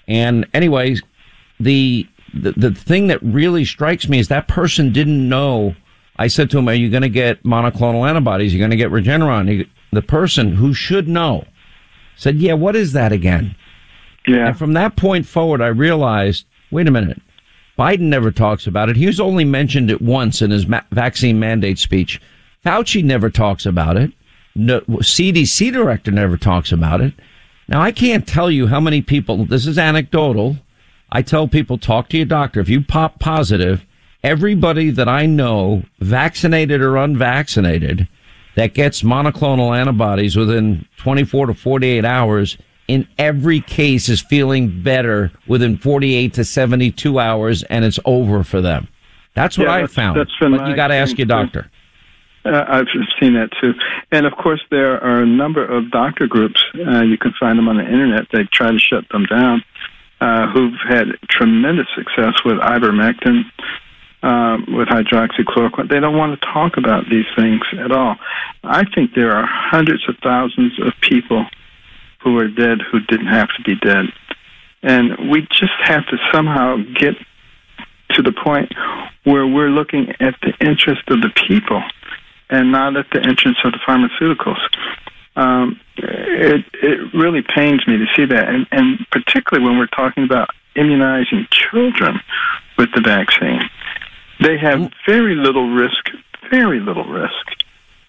And 0.09 0.47
anyways, 0.55 1.03
the, 1.61 2.07
the 2.33 2.53
the 2.53 2.75
thing 2.75 3.09
that 3.09 3.23
really 3.23 3.67
strikes 3.67 4.09
me 4.09 4.19
is 4.19 4.29
that 4.29 4.49
person 4.49 4.93
didn't 4.93 5.29
know. 5.29 5.75
I 6.17 6.29
said 6.29 6.49
to 6.51 6.59
him, 6.59 6.69
"Are 6.71 6.75
you 6.75 6.89
going 6.89 7.03
to 7.03 7.11
get 7.11 7.43
monoclonal 7.43 8.09
antibodies? 8.09 8.55
You're 8.55 8.67
going 8.67 8.71
to 8.71 8.77
get 8.79 8.91
Regeneron?" 8.91 9.51
He, 9.51 9.71
the 9.93 10.01
person 10.01 10.55
who 10.55 10.73
should 10.73 11.09
know 11.09 11.45
said, 12.17 12.37
"Yeah, 12.37 12.55
what 12.55 12.75
is 12.75 12.93
that 12.93 13.13
again?" 13.13 13.55
Yeah. 14.27 14.49
And 14.49 14.59
from 14.59 14.73
that 14.73 14.97
point 14.97 15.27
forward, 15.27 15.61
I 15.61 15.69
realized, 15.69 16.47
wait 16.71 16.89
a 16.89 16.91
minute. 16.91 17.21
Biden 17.79 18.01
never 18.01 18.31
talks 18.31 18.67
about 18.67 18.89
it. 18.89 18.97
He's 18.97 19.21
only 19.21 19.45
mentioned 19.45 19.91
it 19.91 20.01
once 20.01 20.43
in 20.43 20.51
his 20.51 20.67
ma- 20.67 20.81
vaccine 20.91 21.39
mandate 21.39 21.79
speech. 21.79 22.21
Fauci 22.65 23.05
never 23.05 23.31
talks 23.31 23.67
about 23.67 23.97
it. 23.97 24.13
No, 24.55 24.81
CDC 24.81 25.73
director 25.73 26.11
never 26.11 26.37
talks 26.37 26.73
about 26.73 27.01
it. 27.03 27.13
Now, 27.69 27.83
I 27.83 27.93
can't 27.93 28.27
tell 28.27 28.51
you 28.51 28.67
how 28.67 28.81
many 28.81 29.03
people, 29.03 29.45
this 29.45 29.67
is 29.67 29.79
anecdotal. 29.79 30.57
I 31.13 31.23
tell 31.23 31.47
people, 31.47 31.79
talk 31.79 32.09
to 32.09 32.17
your 32.17 32.27
doctor. 32.27 32.61
If 32.61 32.69
you 32.69 32.81
pop 32.81 33.19
positive, 33.19 33.85
everybody 34.25 34.91
that 34.91 35.09
I 35.09 35.27
know, 35.27 35.83
vaccinated 36.01 36.81
or 36.81 36.97
unvaccinated, 36.97 38.09
that 38.57 38.75
gets 38.75 39.03
monoclonal 39.03 39.77
antibodies 39.79 40.37
within 40.37 40.85
24 40.99 41.47
to 41.47 41.55
48 41.55 42.05
hours 42.05 42.59
in 42.89 43.07
every 43.19 43.61
case 43.61 44.09
is 44.09 44.21
feeling 44.23 44.83
better 44.83 45.31
within 45.47 45.77
48 45.77 46.35
to 46.35 46.45
72 46.45 47.19
hours 47.19 47.63
and 47.65 47.85
it's 47.85 47.99
over 48.05 48.43
for 48.45 48.61
them. 48.61 48.89
That's 49.35 49.59
what 49.59 49.65
Yeah, 49.65 49.73
I 49.73 49.81
that's- 49.83 49.95
found. 49.95 50.19
that's 50.19 50.31
been 50.41 50.57
but 50.57 50.69
you 50.69 50.77
got 50.77 50.89
to 50.89 50.95
ask 50.95 51.19
your 51.19 51.27
doctor. 51.27 51.69
Uh, 52.45 52.65
I've 52.69 52.87
seen 53.21 53.35
that 53.35 53.51
too. 53.61 53.75
And 54.13 54.25
of 54.25 54.33
course, 54.37 54.61
there 54.71 55.03
are 55.03 55.21
a 55.23 55.27
number 55.27 55.65
of 55.65 55.91
doctor 55.91 56.29
groups. 56.29 56.63
Uh, 56.77 57.03
you 57.03 57.19
can 57.19 57.33
find 57.41 57.59
them 57.59 57.69
on 57.69 57.77
the 57.77 57.85
internet. 57.85 58.29
They 58.33 58.45
try 58.45 58.71
to 58.71 58.79
shut 58.79 59.09
them 59.11 59.25
down. 59.27 59.65
Uh, 60.21 60.47
who've 60.53 60.73
had 60.89 61.09
tremendous 61.29 61.89
success 61.95 62.35
with 62.45 62.57
ivermectin, 62.59 63.43
um, 64.23 64.67
with 64.69 64.89
hydroxychloroquine. 64.89 65.89
They 65.89 66.01
don't 66.01 66.17
want 66.17 66.41
to 66.41 66.47
talk 66.47 66.77
about 66.77 67.05
these 67.11 67.27
things 67.37 67.63
at 67.79 67.93
all. 67.93 68.17
I 68.65 68.85
think 68.95 69.15
there 69.15 69.33
are 69.33 69.47
hundreds 69.47 70.09
of 70.09 70.17
thousands 70.23 70.73
of 70.81 70.93
people 71.01 71.47
who 72.23 72.39
are 72.39 72.49
dead 72.49 72.79
who 72.91 73.01
didn't 73.01 73.29
have 73.29 73.49
to 73.57 73.63
be 73.63 73.77
dead. 73.77 74.07
And 74.83 75.31
we 75.31 75.43
just 75.43 75.73
have 75.85 76.07
to 76.09 76.17
somehow 76.33 76.77
get 76.99 77.15
to 78.11 78.23
the 78.23 78.33
point 78.33 78.73
where 79.25 79.47
we're 79.47 79.71
looking 79.71 80.11
at 80.21 80.35
the 80.43 80.53
interest 80.61 81.03
of 81.09 81.21
the 81.21 81.31
people 81.49 81.83
and 82.51 82.73
not 82.73 82.97
at 82.97 83.07
the 83.13 83.21
interest 83.23 83.59
of 83.65 83.73
the 83.73 83.79
pharmaceuticals. 83.87 84.61
Um, 85.35 85.81
it 85.97 86.65
it 86.83 87.15
really 87.15 87.43
pains 87.43 87.87
me 87.87 87.99
to 87.99 88.07
see 88.17 88.25
that, 88.25 88.49
and, 88.49 88.67
and 88.71 89.07
particularly 89.11 89.69
when 89.69 89.79
we're 89.79 89.87
talking 89.87 90.25
about 90.25 90.49
immunizing 90.75 91.47
children 91.51 92.21
with 92.79 92.89
the 92.95 93.01
vaccine, 93.01 93.61
they 94.41 94.59
have 94.59 94.91
very 95.07 95.35
little 95.35 95.69
risk. 95.71 96.11
Very 96.51 96.81
little 96.81 97.05
risk. 97.05 97.33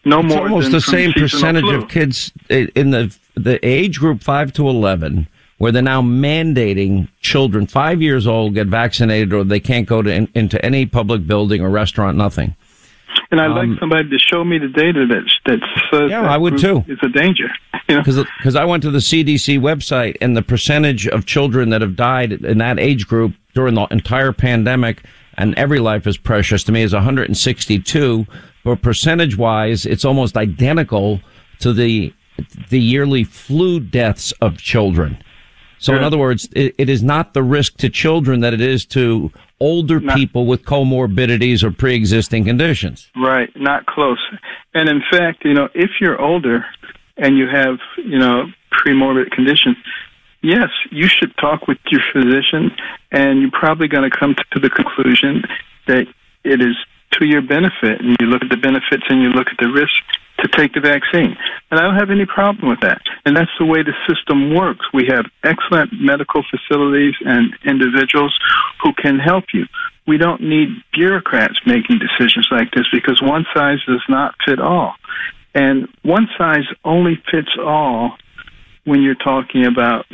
No 0.05 0.19
It's 0.19 0.33
more. 0.33 0.43
almost 0.43 0.65
than 0.65 0.71
the 0.73 0.81
same 0.81 1.11
percentage 1.13 1.63
flu. 1.63 1.75
of 1.75 1.89
kids 1.89 2.31
in 2.49 2.91
the 2.91 3.15
the 3.35 3.59
age 3.65 3.99
group 3.99 4.23
5 4.23 4.51
to 4.53 4.67
11 4.67 5.27
where 5.59 5.71
they're 5.71 5.81
now 5.81 6.01
mandating 6.01 7.07
children 7.21 7.65
5 7.67 8.01
years 8.01 8.25
old 8.27 8.53
get 8.53 8.67
vaccinated 8.67 9.33
or 9.33 9.43
they 9.43 9.59
can't 9.59 9.87
go 9.87 10.01
to 10.01 10.11
in, 10.11 10.27
into 10.35 10.63
any 10.65 10.85
public 10.85 11.25
building 11.27 11.61
or 11.61 11.69
restaurant 11.69 12.17
nothing. 12.17 12.55
And 13.31 13.41
I'd 13.41 13.51
Um, 13.51 13.71
like 13.71 13.79
somebody 13.79 14.09
to 14.09 14.17
show 14.19 14.43
me 14.43 14.57
the 14.59 14.67
data 14.69 15.05
that 15.07 15.23
that 15.45 15.59
says 15.91 16.09
Yeah, 16.09 16.21
that 16.21 16.31
I 16.31 16.37
would 16.37 16.57
too. 16.57 16.83
It's 16.87 17.01
a 17.03 17.09
danger. 17.09 17.49
You 17.89 17.95
know? 17.97 18.03
Because 18.03 18.55
I 18.55 18.65
went 18.65 18.83
to 18.83 18.91
the 18.91 18.99
CDC 18.99 19.59
website 19.59 20.15
and 20.21 20.35
the 20.37 20.41
percentage 20.41 21.07
of 21.07 21.25
children 21.25 21.69
that 21.69 21.81
have 21.81 21.95
died 21.95 22.31
in 22.33 22.57
that 22.59 22.79
age 22.79 23.07
group 23.07 23.33
during 23.53 23.73
the 23.75 23.85
entire 23.91 24.31
pandemic, 24.33 25.03
and 25.37 25.53
every 25.55 25.79
life 25.79 26.07
is 26.07 26.17
precious 26.17 26.63
to 26.65 26.71
me, 26.71 26.81
is 26.81 26.93
162. 26.93 28.25
But 28.63 28.81
percentage 28.81 29.37
wise, 29.37 29.85
it's 29.85 30.05
almost 30.05 30.35
identical 30.37 31.21
to 31.59 31.73
the 31.73 32.13
the 32.69 32.79
yearly 32.79 33.23
flu 33.23 33.79
deaths 33.79 34.31
of 34.41 34.57
children. 34.57 35.17
So, 35.79 35.95
in 35.95 36.03
other 36.03 36.17
words, 36.17 36.49
it, 36.55 36.73
it 36.77 36.89
is 36.89 37.03
not 37.03 37.33
the 37.33 37.43
risk 37.43 37.77
to 37.77 37.89
children 37.89 38.39
that 38.39 38.53
it 38.53 38.61
is 38.61 38.85
to 38.87 39.31
older 39.59 39.99
Not- 39.99 40.15
people 40.15 40.45
with 40.45 40.63
comorbidities 40.63 41.63
or 41.63 41.71
pre-existing 41.71 42.45
conditions. 42.45 43.09
Right, 43.15 43.49
not 43.55 43.85
close. 43.85 44.19
And 44.73 44.89
in 44.89 45.01
fact, 45.11 45.45
you 45.45 45.53
know, 45.53 45.69
if 45.73 45.91
you're 46.01 46.19
older 46.19 46.65
and 47.17 47.37
you 47.37 47.47
have, 47.47 47.77
you 47.97 48.17
know, 48.17 48.45
premorbid 48.71 49.31
conditions, 49.31 49.77
yes, 50.41 50.69
you 50.91 51.07
should 51.07 51.35
talk 51.37 51.67
with 51.67 51.77
your 51.89 52.01
physician, 52.13 52.71
and 53.11 53.41
you're 53.41 53.51
probably 53.51 53.87
going 53.87 54.09
to 54.09 54.15
come 54.15 54.35
to 54.51 54.59
the 54.59 54.69
conclusion 54.69 55.43
that 55.87 56.07
it 56.43 56.61
is 56.61 56.75
to 57.11 57.25
your 57.25 57.41
benefit, 57.41 58.01
and 58.01 58.15
you 58.19 58.27
look 58.27 58.43
at 58.43 58.49
the 58.49 58.57
benefits 58.57 59.03
and 59.09 59.21
you 59.21 59.29
look 59.29 59.47
at 59.47 59.57
the 59.59 59.69
risks 59.69 60.01
to 60.39 60.47
take 60.49 60.73
the 60.73 60.79
vaccine. 60.79 61.35
And 61.71 61.79
I 61.79 61.83
don't 61.83 61.95
have 61.95 62.11
any 62.11 62.25
problem 62.25 62.69
with 62.69 62.81
that. 62.81 63.01
And 63.25 63.35
that's 63.35 63.51
the 63.57 63.65
way 63.65 63.81
the 63.81 63.93
system 64.07 64.53
works. 64.53 64.85
We 64.93 65.07
have 65.07 65.25
excellent 65.43 65.91
medical 65.93 66.43
facilities 66.43 67.15
and 67.25 67.55
individuals 67.65 68.37
who 68.83 68.93
can 68.93 69.19
help 69.19 69.45
you. 69.53 69.65
We 70.05 70.17
don't 70.17 70.41
need 70.41 70.69
bureaucrats 70.93 71.59
making 71.65 71.99
decisions 71.99 72.47
like 72.51 72.71
this 72.71 72.85
because 72.91 73.21
one 73.21 73.45
size 73.53 73.79
does 73.87 74.03
not 74.07 74.35
fit 74.45 74.59
all. 74.59 74.95
And 75.55 75.87
one 76.03 76.27
size 76.37 76.65
only 76.85 77.21
fits 77.31 77.51
all 77.59 78.17
when 78.87 79.01
you're 79.01 79.15
talking 79.15 79.65
about 79.65 80.05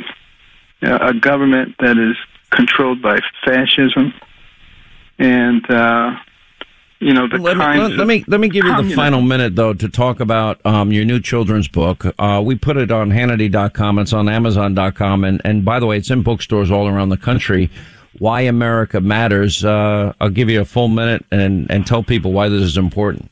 uh, 0.82 0.98
a 1.00 1.14
government 1.14 1.76
that 1.78 1.96
is 1.96 2.16
controlled 2.50 3.00
by 3.00 3.20
fascism 3.44 4.12
and 5.18 5.68
uh, 5.70 6.16
you 6.98 7.12
know 7.12 7.28
the 7.28 7.38
let 7.38 7.56
me, 7.56 7.62
kinds 7.62 7.80
let, 7.80 7.92
of 7.92 7.98
let 7.98 8.06
me 8.06 8.24
let 8.26 8.40
me 8.40 8.48
give 8.48 8.64
you 8.64 8.82
the 8.82 8.94
final 8.94 9.20
minute 9.20 9.54
though 9.54 9.72
to 9.72 9.88
talk 9.88 10.18
about 10.20 10.64
um, 10.66 10.92
your 10.92 11.04
new 11.04 11.20
children's 11.20 11.68
book. 11.68 12.04
Uh, 12.18 12.42
we 12.44 12.56
put 12.56 12.76
it 12.76 12.90
on 12.90 13.10
Hannity.com. 13.10 13.98
It's 13.98 14.12
on 14.12 14.28
Amazon.com, 14.28 15.24
and 15.24 15.40
and 15.44 15.64
by 15.64 15.78
the 15.78 15.86
way, 15.86 15.98
it's 15.98 16.10
in 16.10 16.22
bookstores 16.22 16.70
all 16.70 16.88
around 16.88 17.10
the 17.10 17.16
country. 17.16 17.70
Why 18.18 18.42
America 18.42 19.00
Matters. 19.00 19.64
Uh, 19.64 20.12
I'll 20.20 20.30
give 20.30 20.48
you 20.48 20.60
a 20.60 20.64
full 20.64 20.88
minute 20.88 21.24
and 21.30 21.70
and 21.70 21.86
tell 21.86 22.02
people 22.02 22.32
why 22.32 22.48
this 22.48 22.62
is 22.62 22.76
important. 22.76 23.30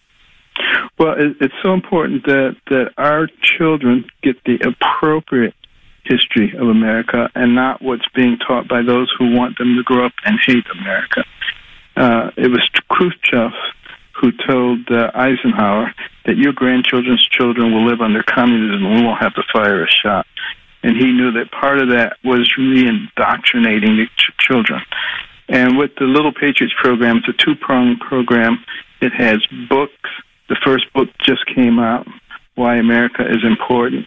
Well, 1.03 1.15
it, 1.19 1.37
it's 1.41 1.55
so 1.65 1.75
important 1.75 2.27
that 2.27 2.55
that 2.71 2.93
our 2.97 3.27
children 3.43 4.05
get 4.23 4.37
the 4.45 4.61
appropriate 4.63 5.55
history 6.05 6.55
of 6.57 6.69
America 6.69 7.29
and 7.35 7.57
not 7.57 7.83
what's 7.83 8.07
being 8.15 8.39
taught 8.39 8.69
by 8.69 8.83
those 8.83 9.13
who 9.19 9.35
want 9.35 9.59
them 9.59 9.75
to 9.77 9.83
grow 9.83 10.07
up 10.07 10.13
and 10.25 10.39
hate 10.47 10.65
America. 10.81 11.25
Uh, 11.97 12.31
it 12.37 12.49
was 12.53 12.63
Khrushchev 12.89 13.51
who 14.21 14.31
told 14.47 14.89
uh, 14.93 15.11
Eisenhower 15.13 15.93
that 16.27 16.37
your 16.37 16.53
grandchildren's 16.53 17.27
children 17.33 17.73
will 17.73 17.85
live 17.85 18.01
under 18.01 18.23
communism 18.23 18.87
and 18.87 18.95
we 18.95 19.03
won't 19.03 19.21
have 19.21 19.35
to 19.35 19.43
fire 19.53 19.83
a 19.83 19.91
shot. 19.91 20.25
And 20.85 20.97
he 20.97 21.11
knew 21.11 21.33
that 21.33 21.51
part 21.51 21.81
of 21.81 21.89
that 21.89 22.17
was 22.23 22.55
re-indoctrinating 22.57 23.97
the 23.97 24.07
ch- 24.17 24.31
children. 24.39 24.81
And 25.49 25.77
with 25.77 25.97
the 25.99 26.05
Little 26.05 26.33
Patriots 26.33 26.75
program, 26.81 27.17
it's 27.17 27.29
a 27.29 27.45
two-pronged 27.45 27.99
program. 27.99 28.65
It 29.01 29.13
has 29.15 29.45
books. 29.69 30.11
The 30.53 30.61
first 30.63 30.93
book 30.93 31.09
just 31.25 31.47
came 31.47 31.79
out, 31.79 32.07
Why 32.57 32.77
America 32.77 33.23
is 33.27 33.43
Important, 33.43 34.05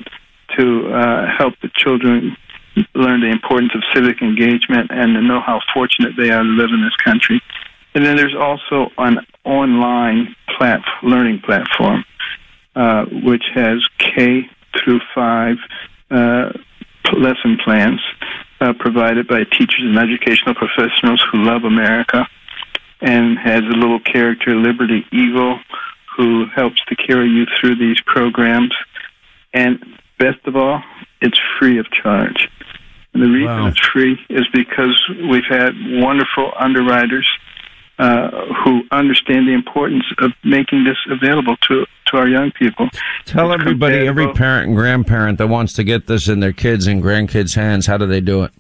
to 0.56 0.94
uh, 0.94 1.26
help 1.36 1.56
the 1.64 1.72
children 1.76 2.38
learn 2.94 3.22
the 3.22 3.32
importance 3.32 3.72
of 3.74 3.82
civic 3.96 4.22
engagement 4.22 4.92
and 4.92 5.16
to 5.16 5.24
know 5.24 5.42
how 5.42 5.60
fortunate 5.74 6.14
they 6.16 6.30
are 6.30 6.44
to 6.44 6.50
live 6.50 6.70
in 6.70 6.84
this 6.84 6.96
country. 7.04 7.42
And 7.96 8.06
then 8.06 8.16
there's 8.16 8.36
also 8.40 8.92
an 9.00 9.26
online 9.44 10.36
plat- 10.56 10.86
learning 11.02 11.40
platform, 11.40 12.06
uh, 12.76 13.06
which 13.24 13.46
has 13.56 13.80
K 13.98 14.48
through 14.78 15.00
five 15.16 15.58
uh, 16.12 16.52
lesson 17.18 17.58
plans 17.64 18.02
uh, 18.62 18.74
provided 18.78 19.28
by 19.28 19.46
teachers 19.46 19.82
and 19.82 19.98
educational 19.98 20.54
professionals 20.54 21.26
who 21.32 21.44
love 21.44 21.64
America, 21.64 22.28
and 23.02 23.40
has 23.40 23.62
a 23.62 23.76
little 23.76 24.00
character, 24.00 24.56
Liberty 24.56 25.08
Eagle, 25.12 25.60
who 26.16 26.46
helps 26.56 26.82
to 26.88 26.96
carry 26.96 27.28
you 27.30 27.46
through 27.60 27.76
these 27.76 28.00
programs. 28.06 28.74
And 29.54 29.80
best 30.20 30.40
of 30.46 30.56
all, 30.56 30.82
it's 31.22 31.40
free 31.60 31.78
of 31.80 31.90
charge. 31.92 32.48
And 33.14 33.22
the 33.24 33.30
reason 33.30 33.56
Wow. 33.56 33.68
it's 33.68 33.80
free 33.88 34.18
is 34.30 34.46
because 34.54 35.02
we've 35.30 35.46
had 35.48 35.74
wonderful 36.02 36.52
underwriters 36.60 37.28
uh, 37.98 38.30
who 38.64 38.82
understand 38.92 39.48
the 39.48 39.54
importance 39.54 40.04
of 40.18 40.34
making 40.44 40.84
this 40.84 40.98
available 41.10 41.56
to 41.70 41.86
to 42.08 42.18
our 42.18 42.28
young 42.28 42.52
people. 42.52 42.90
Tell 43.26 43.52
It's 43.54 43.62
everybody, 43.62 44.06
every 44.06 44.32
parent 44.34 44.68
and 44.68 44.76
grandparent 44.76 45.38
that 45.40 45.48
wants 45.48 45.74
to 45.74 45.84
get 45.84 46.06
this 46.08 46.28
in 46.28 46.40
their 46.40 46.52
kids 46.54 46.86
and 46.88 47.02
grandkids' 47.02 47.56
hands, 47.56 47.88
how 47.88 47.98
do 47.98 48.06
they 48.06 48.22
do 48.22 48.44
it? 48.44 48.52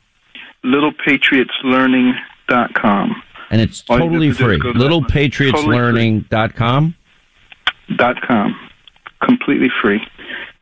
LittlePatriotsLearning.com. 0.64 3.22
And 3.52 3.62
it's 3.62 3.82
totally 3.82 4.30
have 4.30 4.38
to 4.38 4.44
do 4.44 4.50
is 4.52 4.62
free. 4.62 4.74
to. 4.74 4.80
LittlePatriotsLearning.com. 4.80 6.26
dot 6.30 6.56
com, 8.28 8.56
completely 9.22 9.70
free, 9.82 10.02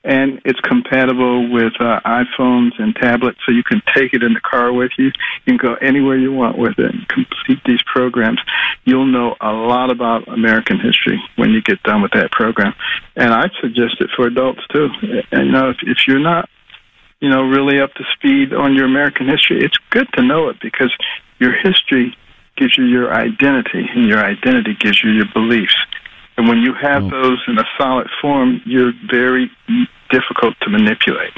and 0.03 0.41
it's 0.45 0.59
compatible 0.61 1.51
with 1.51 1.73
uh, 1.79 1.99
iPhones 2.05 2.71
and 2.77 2.95
tablets, 2.95 3.39
so 3.45 3.51
you 3.51 3.63
can 3.63 3.81
take 3.95 4.13
it 4.13 4.23
in 4.23 4.33
the 4.33 4.41
car 4.41 4.73
with 4.73 4.91
you. 4.97 5.05
You 5.05 5.13
can 5.45 5.57
go 5.57 5.75
anywhere 5.75 6.17
you 6.17 6.31
want 6.31 6.57
with 6.57 6.77
it 6.77 6.93
and 6.93 7.07
complete 7.07 7.59
these 7.65 7.81
programs. 7.83 8.39
You'll 8.85 9.05
know 9.05 9.35
a 9.39 9.51
lot 9.51 9.91
about 9.91 10.27
American 10.27 10.79
history 10.79 11.21
when 11.35 11.51
you 11.51 11.61
get 11.61 11.81
done 11.83 12.01
with 12.01 12.11
that 12.11 12.31
program, 12.31 12.73
and 13.15 13.33
I 13.33 13.49
suggest 13.61 14.01
it 14.01 14.09
for 14.15 14.27
adults 14.27 14.61
too. 14.71 14.89
And 15.31 15.47
you 15.47 15.51
know, 15.51 15.69
if, 15.69 15.77
if 15.83 16.07
you're 16.07 16.19
not 16.19 16.49
you 17.23 17.29
know, 17.29 17.41
really 17.41 17.79
up 17.79 17.93
to 17.93 18.03
speed 18.13 18.53
on 18.53 18.75
your 18.75 18.83
American 18.83 19.29
history, 19.29 19.63
it's 19.63 19.77
good 19.91 20.07
to 20.13 20.21
know 20.21 20.49
it 20.49 20.57
because 20.61 20.93
your 21.39 21.53
history 21.53 22.13
gives 22.57 22.77
you 22.77 22.83
your 22.83 23.13
identity, 23.13 23.87
and 23.95 24.09
your 24.09 24.19
identity 24.19 24.75
gives 24.77 25.01
you 25.01 25.09
your 25.09 25.27
beliefs. 25.33 25.73
And 26.37 26.47
when 26.47 26.59
you 26.59 26.73
have 26.73 27.09
those 27.09 27.39
in 27.47 27.57
a 27.59 27.65
solid 27.77 28.07
form, 28.21 28.61
you're 28.65 28.93
very 29.09 29.51
difficult 30.09 30.55
to 30.61 30.69
manipulate. 30.69 31.33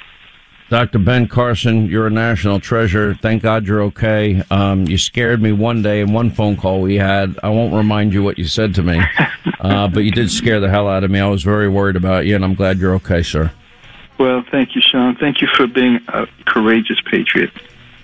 Dr. 0.69 0.97
Ben 0.97 1.27
Carson, 1.27 1.85
you're 1.85 2.07
a 2.07 2.11
national 2.11 2.59
treasure. 2.59 3.13
Thank 3.13 3.43
God 3.43 3.67
you're 3.67 3.83
okay. 3.83 4.41
Um, 4.49 4.87
you 4.87 4.97
scared 4.97 5.39
me 5.41 5.51
one 5.51 5.83
day 5.83 6.01
in 6.01 6.11
one 6.11 6.31
phone 6.31 6.57
call 6.57 6.81
we 6.81 6.95
had. 6.95 7.37
I 7.43 7.49
won't 7.49 7.73
remind 7.73 8.13
you 8.13 8.23
what 8.23 8.39
you 8.39 8.45
said 8.45 8.73
to 8.75 8.83
me, 8.83 8.99
uh, 9.59 9.87
but 9.89 9.99
you 9.99 10.11
did 10.11 10.31
scare 10.31 10.59
the 10.59 10.69
hell 10.69 10.87
out 10.87 11.03
of 11.03 11.11
me. 11.11 11.19
I 11.19 11.27
was 11.27 11.43
very 11.43 11.69
worried 11.69 11.95
about 11.95 12.25
you, 12.25 12.35
and 12.35 12.43
I'm 12.43 12.55
glad 12.55 12.79
you're 12.79 12.95
okay, 12.95 13.21
sir. 13.21 13.51
Well, 14.17 14.43
thank 14.49 14.75
you, 14.75 14.81
Sean. 14.81 15.15
Thank 15.17 15.41
you 15.41 15.47
for 15.55 15.67
being 15.67 15.99
a 16.07 16.25
courageous 16.45 16.99
patriot. 17.01 17.51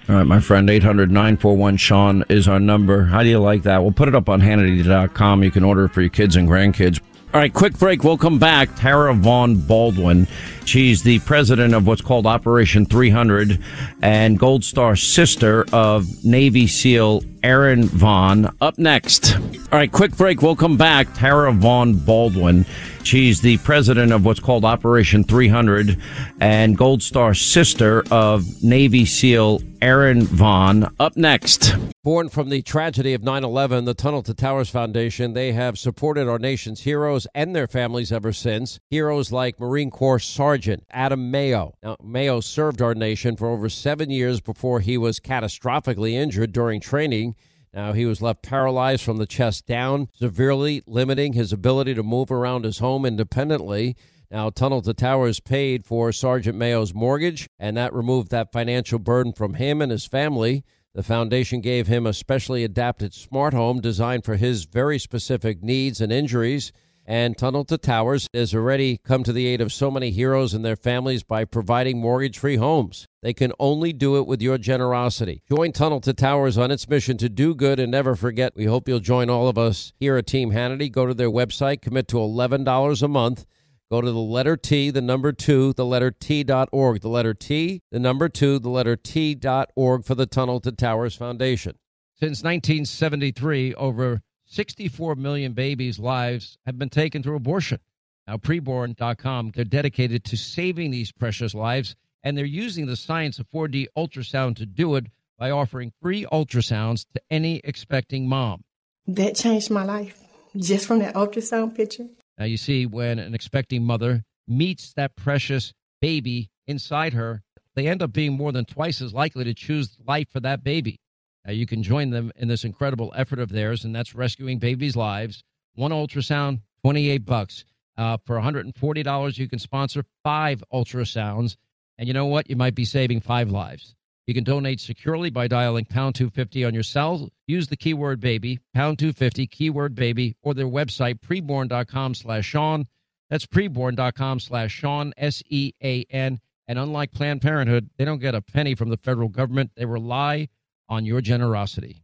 All 0.10 0.16
right, 0.16 0.26
my 0.26 0.40
friend, 0.40 0.70
800 0.70 1.12
941 1.12 1.78
Sean 1.78 2.24
is 2.28 2.48
our 2.48 2.60
number. 2.60 3.06
How 3.06 3.24
do 3.24 3.30
you 3.30 3.40
like 3.40 3.64
that? 3.64 3.82
We'll 3.82 3.92
put 3.92 4.08
it 4.08 4.16
up 4.16 4.30
on 4.30 4.42
Hannity.com. 4.42 5.44
You 5.44 5.52
can 5.52 5.64
order 5.64 5.86
it 5.86 5.90
for 5.94 6.02
your 6.02 6.10
kids 6.10 6.36
and 6.36 6.48
grandkids. 6.50 7.00
All 7.34 7.40
right, 7.40 7.54
quick 7.54 7.78
break. 7.78 8.04
We'll 8.04 8.18
come 8.18 8.40
back. 8.40 8.76
Tara 8.76 9.14
Vaughn 9.14 9.56
Baldwin. 9.56 10.28
She's 10.66 11.04
the 11.04 11.20
president 11.20 11.74
of 11.74 11.88
what's 11.88 12.02
called 12.02 12.26
Operation 12.26 12.86
300 12.86 13.62
and 14.02 14.40
Gold 14.40 14.64
Star 14.64 14.96
sister 14.96 15.66
of 15.74 16.08
Navy 16.24 16.68
SEAL 16.68 17.24
Aaron 17.44 17.86
Vaughn. 17.86 18.56
Up 18.62 18.78
next. 18.78 19.36
All 19.36 19.80
right, 19.80 19.92
quick 19.92 20.16
break. 20.16 20.42
We'll 20.42 20.56
come 20.56 20.78
back. 20.78 21.14
Tara 21.14 21.52
Vaughn 21.52 21.96
Baldwin. 21.96 22.66
She's 23.04 23.42
the 23.42 23.58
president 23.60 24.12
of 24.12 24.26
what's 24.26 24.40
called 24.40 24.64
Operation 24.64 25.24
300 25.24 25.98
and 26.40 26.78
Gold 26.78 27.02
Star 27.02 27.34
sister 27.34 28.04
of 28.12 28.46
Navy 28.64 29.06
SEAL 29.06 29.62
Aaron 29.82 30.24
Vaughn. 30.26 30.88
Up 31.00 31.18
next. 31.18 31.76
Born 32.04 32.30
from 32.30 32.50
the 32.50 32.62
tragedy 32.62 33.14
of 33.14 33.24
9 33.24 33.44
11, 33.44 33.86
the 33.86 33.94
Tunnel 33.94 34.24
to 34.24 34.34
Towers 34.34 34.70
Foundation, 34.70 35.34
they 35.34 35.52
have 35.52 35.78
supported 35.78 36.28
our 36.28 36.40
nation's 36.40 36.82
heroes 36.82 37.28
and 37.34 37.56
their 37.56 37.68
families 37.68 38.12
ever 38.12 38.34
since. 38.34 38.80
Heroes 38.90 39.32
like 39.32 39.60
Marine 39.60 39.92
Corps 39.92 40.20
Sergeant 40.20 40.51
Adam 40.90 41.32
Mayo. 41.32 41.74
Now, 41.84 41.98
Mayo 42.04 42.40
served 42.40 42.82
our 42.82 42.96
nation 42.96 43.36
for 43.36 43.48
over 43.48 43.70
seven 43.70 44.10
years 44.10 44.42
before 44.42 44.80
he 44.80 44.98
was 44.98 45.20
catastrophically 45.20 46.14
injured 46.14 46.52
during 46.52 46.80
training. 46.80 47.36
Now, 47.74 47.94
he 47.94 48.06
was 48.06 48.22
left 48.22 48.44
paralyzed 48.44 49.04
from 49.04 49.18
the 49.18 49.26
chest 49.26 49.66
down, 49.66 50.10
severely 50.14 50.82
limiting 50.86 51.34
his 51.34 51.54
ability 51.54 51.94
to 51.94 52.04
move 52.04 52.32
around 52.32 52.66
his 52.66 52.80
home 52.80 53.06
independently. 53.06 53.96
Now, 54.30 54.50
Tunnel 54.50 54.82
to 54.82 54.94
Towers 54.94 55.40
paid 55.40 55.86
for 55.86 56.12
Sergeant 56.12 56.58
Mayo's 56.58 56.94
mortgage, 56.94 57.48
and 57.60 57.78
that 57.78 57.94
removed 57.94 58.32
that 58.32 58.52
financial 58.52 59.00
burden 59.00 59.34
from 59.34 59.54
him 59.56 59.82
and 59.82 59.92
his 59.92 60.06
family. 60.06 60.64
The 60.94 61.04
foundation 61.04 61.62
gave 61.62 61.88
him 61.88 62.06
a 62.06 62.14
specially 62.14 62.66
adapted 62.66 63.14
smart 63.14 63.54
home 63.54 63.80
designed 63.80 64.26
for 64.26 64.36
his 64.36 64.66
very 64.66 65.00
specific 65.00 65.64
needs 65.64 66.02
and 66.02 66.12
injuries. 66.12 66.74
And 67.12 67.38
Tunnel 67.38 67.66
to 67.66 67.78
Towers 67.78 68.30
has 68.34 68.56
already 68.56 68.96
come 68.96 69.26
to 69.26 69.34
the 69.34 69.46
aid 69.46 69.60
of 69.60 69.74
so 69.74 69.92
many 69.92 70.12
heroes 70.12 70.54
and 70.54 70.64
their 70.64 70.78
families 70.78 71.24
by 71.24 71.44
providing 71.44 72.00
mortgage 72.00 72.40
free 72.40 72.56
homes. 72.56 73.06
They 73.22 73.34
can 73.34 73.52
only 73.60 73.92
do 73.92 74.16
it 74.16 74.26
with 74.26 74.42
your 74.42 74.58
generosity. 74.58 75.44
Join 75.50 75.74
Tunnel 75.74 76.00
to 76.00 76.14
Towers 76.14 76.58
on 76.58 76.72
its 76.72 76.88
mission 76.88 77.18
to 77.18 77.28
do 77.28 77.54
good 77.54 77.82
and 77.82 77.92
never 77.92 78.16
forget. 78.16 78.56
We 78.56 78.64
hope 78.64 78.88
you'll 78.88 79.02
join 79.02 79.30
all 79.30 79.50
of 79.50 79.58
us 79.58 79.92
here 80.00 80.16
at 80.16 80.26
Team 80.26 80.52
Hannity. 80.52 80.90
Go 80.90 81.06
to 81.06 81.14
their 81.14 81.30
website, 81.30 81.82
commit 81.82 82.08
to 82.08 82.16
$11 82.16 83.04
a 83.04 83.08
month. 83.10 83.46
Go 83.90 84.00
to 84.00 84.10
the 84.10 84.18
letter 84.18 84.56
T, 84.56 84.90
the 84.90 85.02
number 85.02 85.34
two, 85.34 85.74
the 85.74 85.86
letter 85.86 86.12
T 86.12 86.46
dot 86.46 86.70
org. 86.72 87.02
The 87.02 87.10
letter 87.10 87.34
T, 87.34 87.82
the 87.92 88.00
number 88.00 88.30
two, 88.30 88.58
the 88.58 88.70
letter 88.70 88.96
T 88.96 89.36
dot 89.36 89.70
org 89.76 90.06
for 90.06 90.16
the 90.16 90.28
Tunnel 90.28 90.62
to 90.62 90.72
Towers 90.72 91.18
Foundation. 91.18 91.76
Since 92.14 92.42
1973, 92.42 93.74
over 93.74 94.22
64 94.52 95.16
million 95.16 95.54
babies' 95.54 95.98
lives 95.98 96.58
have 96.66 96.78
been 96.78 96.90
taken 96.90 97.24
through 97.24 97.38
abortion. 97.38 97.80
Now, 98.28 98.36
preborn.com, 98.36 99.52
they're 99.56 99.64
dedicated 99.64 100.26
to 100.26 100.38
saving 100.38 100.92
these 100.92 101.12
precious 101.12 101.56
lives, 101.56 101.96
and 102.22 102.38
they're 102.38 102.46
using 102.46 102.86
the 102.86 102.98
science 102.98 103.40
of 103.40 103.50
4D 103.50 103.88
ultrasound 103.98 104.58
to 104.58 104.66
do 104.66 104.96
it 104.96 105.08
by 105.40 105.52
offering 105.52 105.94
free 106.02 106.26
ultrasounds 106.32 107.06
to 107.14 107.22
any 107.32 107.62
expecting 107.64 108.28
mom. 108.28 108.64
That 109.08 109.36
changed 109.36 109.72
my 109.72 109.84
life 109.84 110.22
just 110.56 110.86
from 110.86 111.00
that 111.00 111.16
ultrasound 111.16 111.76
picture. 111.76 112.08
Now, 112.38 112.46
you 112.46 112.58
see, 112.58 112.86
when 112.86 113.20
an 113.20 113.34
expecting 113.34 113.84
mother 113.84 114.24
meets 114.48 114.94
that 114.94 115.16
precious 115.16 115.74
baby 116.02 116.50
inside 116.68 117.14
her, 117.14 117.42
they 117.76 117.88
end 117.88 118.02
up 118.02 118.12
being 118.12 118.34
more 118.34 118.52
than 118.52 118.66
twice 118.66 119.02
as 119.02 119.14
likely 119.14 119.46
to 119.46 119.54
choose 119.54 119.98
life 120.06 120.28
for 120.30 120.42
that 120.42 120.64
baby. 120.64 121.00
Now, 121.46 121.54
you 121.54 121.66
can 121.66 121.82
join 121.82 122.12
them 122.12 122.32
in 122.36 122.48
this 122.48 122.64
incredible 122.64 123.12
effort 123.16 123.40
of 123.40 123.50
theirs, 123.50 123.84
and 123.84 123.96
that's 123.96 124.14
rescuing 124.14 124.60
babies' 124.60 124.96
lives. 124.96 125.44
One 125.76 125.92
ultrasound, 125.92 126.62
28 126.84 127.26
bucks. 127.26 127.66
Uh, 127.98 128.18
for 128.26 128.38
$140, 128.38 129.38
you 129.38 129.48
can 129.48 129.60
sponsor 129.60 130.04
five 130.24 130.64
ultrasounds. 130.72 131.56
And 131.98 132.08
you 132.08 132.14
know 132.14 132.26
what? 132.26 132.50
You 132.50 132.56
might 132.56 132.76
be 132.76 132.86
saving 132.86 133.20
five 133.22 133.50
lives 133.50 133.96
You 134.26 134.34
can 134.34 134.44
donate 134.44 134.80
securely 134.80 135.30
by 135.30 135.48
dialing 135.48 135.86
pound 135.86 136.16
250 136.16 136.66
on 136.66 136.74
your 136.74 136.84
cell. 136.84 137.30
Use 137.48 137.68
the 137.68 137.76
keyword 137.76 138.20
baby, 138.20 138.60
pound 138.74 138.98
250, 139.00 139.48
keyword 139.48 139.94
baby, 139.94 140.36
or 140.42 140.54
their 140.54 140.68
website, 140.68 141.20
preborn.com 141.20 142.16
slash 142.16 142.46
Sean. 142.46 142.88
That's 143.30 143.46
preborn.com 143.46 144.40
slash 144.40 144.72
Sean, 144.72 145.14
S 145.18 145.44
E 145.50 145.74
A 145.84 146.06
N. 146.10 146.40
And 146.68 146.80
unlike 146.80 147.12
Planned 147.12 147.42
Parenthood, 147.42 147.90
they 147.98 148.06
don't 148.06 148.20
get 148.20 148.36
a 148.36 148.42
penny 148.42 148.76
from 148.76 148.90
the 148.90 148.98
federal 148.98 149.28
government. 149.28 149.72
They 149.76 149.86
rely 149.86 150.48
on 150.92 151.06
your 151.06 151.22
generosity. 151.22 152.04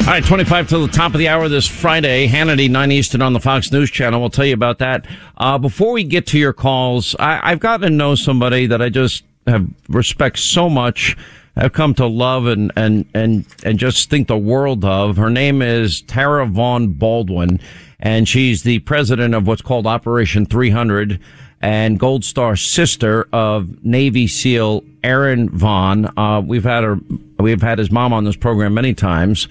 All 0.00 0.16
right, 0.16 0.24
25 0.24 0.68
to 0.70 0.78
the 0.78 0.88
top 0.88 1.12
of 1.12 1.18
the 1.18 1.28
hour 1.28 1.48
this 1.48 1.68
Friday. 1.68 2.26
Hannity, 2.26 2.68
9 2.68 2.90
Eastern 2.90 3.22
on 3.22 3.32
the 3.32 3.38
Fox 3.38 3.70
News 3.70 3.90
Channel. 3.90 4.18
We'll 4.18 4.30
tell 4.30 4.46
you 4.46 4.54
about 4.54 4.78
that. 4.78 5.06
Uh, 5.36 5.56
before 5.56 5.92
we 5.92 6.02
get 6.02 6.26
to 6.28 6.38
your 6.38 6.52
calls, 6.52 7.14
I, 7.20 7.52
I've 7.52 7.60
gotten 7.60 7.82
to 7.82 7.94
know 7.94 8.14
somebody 8.16 8.66
that 8.66 8.82
I 8.82 8.88
just 8.88 9.22
have 9.46 9.68
respect 9.88 10.38
so 10.38 10.68
much, 10.68 11.16
I've 11.54 11.74
come 11.74 11.94
to 11.94 12.06
love 12.06 12.46
and, 12.46 12.72
and, 12.76 13.04
and, 13.14 13.44
and 13.62 13.78
just 13.78 14.10
think 14.10 14.26
the 14.26 14.38
world 14.38 14.84
of. 14.84 15.16
Her 15.16 15.30
name 15.30 15.62
is 15.62 16.00
Tara 16.02 16.46
Vaughn 16.46 16.88
Baldwin, 16.88 17.60
and 18.00 18.26
she's 18.26 18.64
the 18.64 18.80
president 18.80 19.34
of 19.34 19.46
what's 19.46 19.62
called 19.62 19.86
Operation 19.86 20.44
300 20.44 21.20
and 21.60 22.00
Gold 22.00 22.24
Star 22.24 22.56
sister 22.56 23.28
of 23.32 23.84
Navy 23.84 24.26
SEAL 24.26 24.82
Aaron 25.04 25.50
Vaughn. 25.50 26.10
Uh, 26.16 26.40
we've 26.44 26.64
had 26.64 26.84
her, 26.84 26.98
we've 27.38 27.62
had 27.62 27.78
his 27.78 27.92
mom 27.92 28.12
on 28.12 28.24
this 28.24 28.36
program 28.36 28.74
many 28.74 28.94
times. 28.94 29.46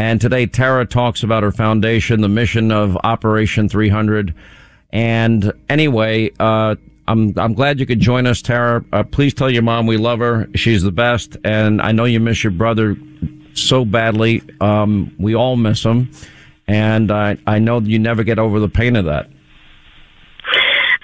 And 0.00 0.18
today, 0.18 0.46
Tara 0.46 0.86
talks 0.86 1.22
about 1.22 1.42
her 1.42 1.52
foundation, 1.52 2.22
the 2.22 2.28
mission 2.28 2.72
of 2.72 2.96
Operation 3.04 3.68
300. 3.68 4.34
And 4.94 5.52
anyway, 5.68 6.30
uh, 6.40 6.76
I'm 7.06 7.38
I'm 7.38 7.52
glad 7.52 7.78
you 7.78 7.84
could 7.84 8.00
join 8.00 8.26
us, 8.26 8.40
Tara. 8.40 8.82
Uh, 8.94 9.02
please 9.02 9.34
tell 9.34 9.50
your 9.50 9.60
mom 9.60 9.86
we 9.86 9.98
love 9.98 10.20
her. 10.20 10.48
She's 10.54 10.82
the 10.82 10.90
best, 10.90 11.36
and 11.44 11.82
I 11.82 11.92
know 11.92 12.06
you 12.06 12.18
miss 12.18 12.42
your 12.42 12.50
brother 12.50 12.96
so 13.52 13.84
badly. 13.84 14.40
Um, 14.62 15.14
we 15.18 15.34
all 15.34 15.56
miss 15.56 15.84
him, 15.84 16.10
and 16.66 17.12
I 17.12 17.36
I 17.46 17.58
know 17.58 17.80
you 17.80 17.98
never 17.98 18.24
get 18.24 18.38
over 18.38 18.58
the 18.58 18.70
pain 18.70 18.96
of 18.96 19.04
that. 19.04 19.28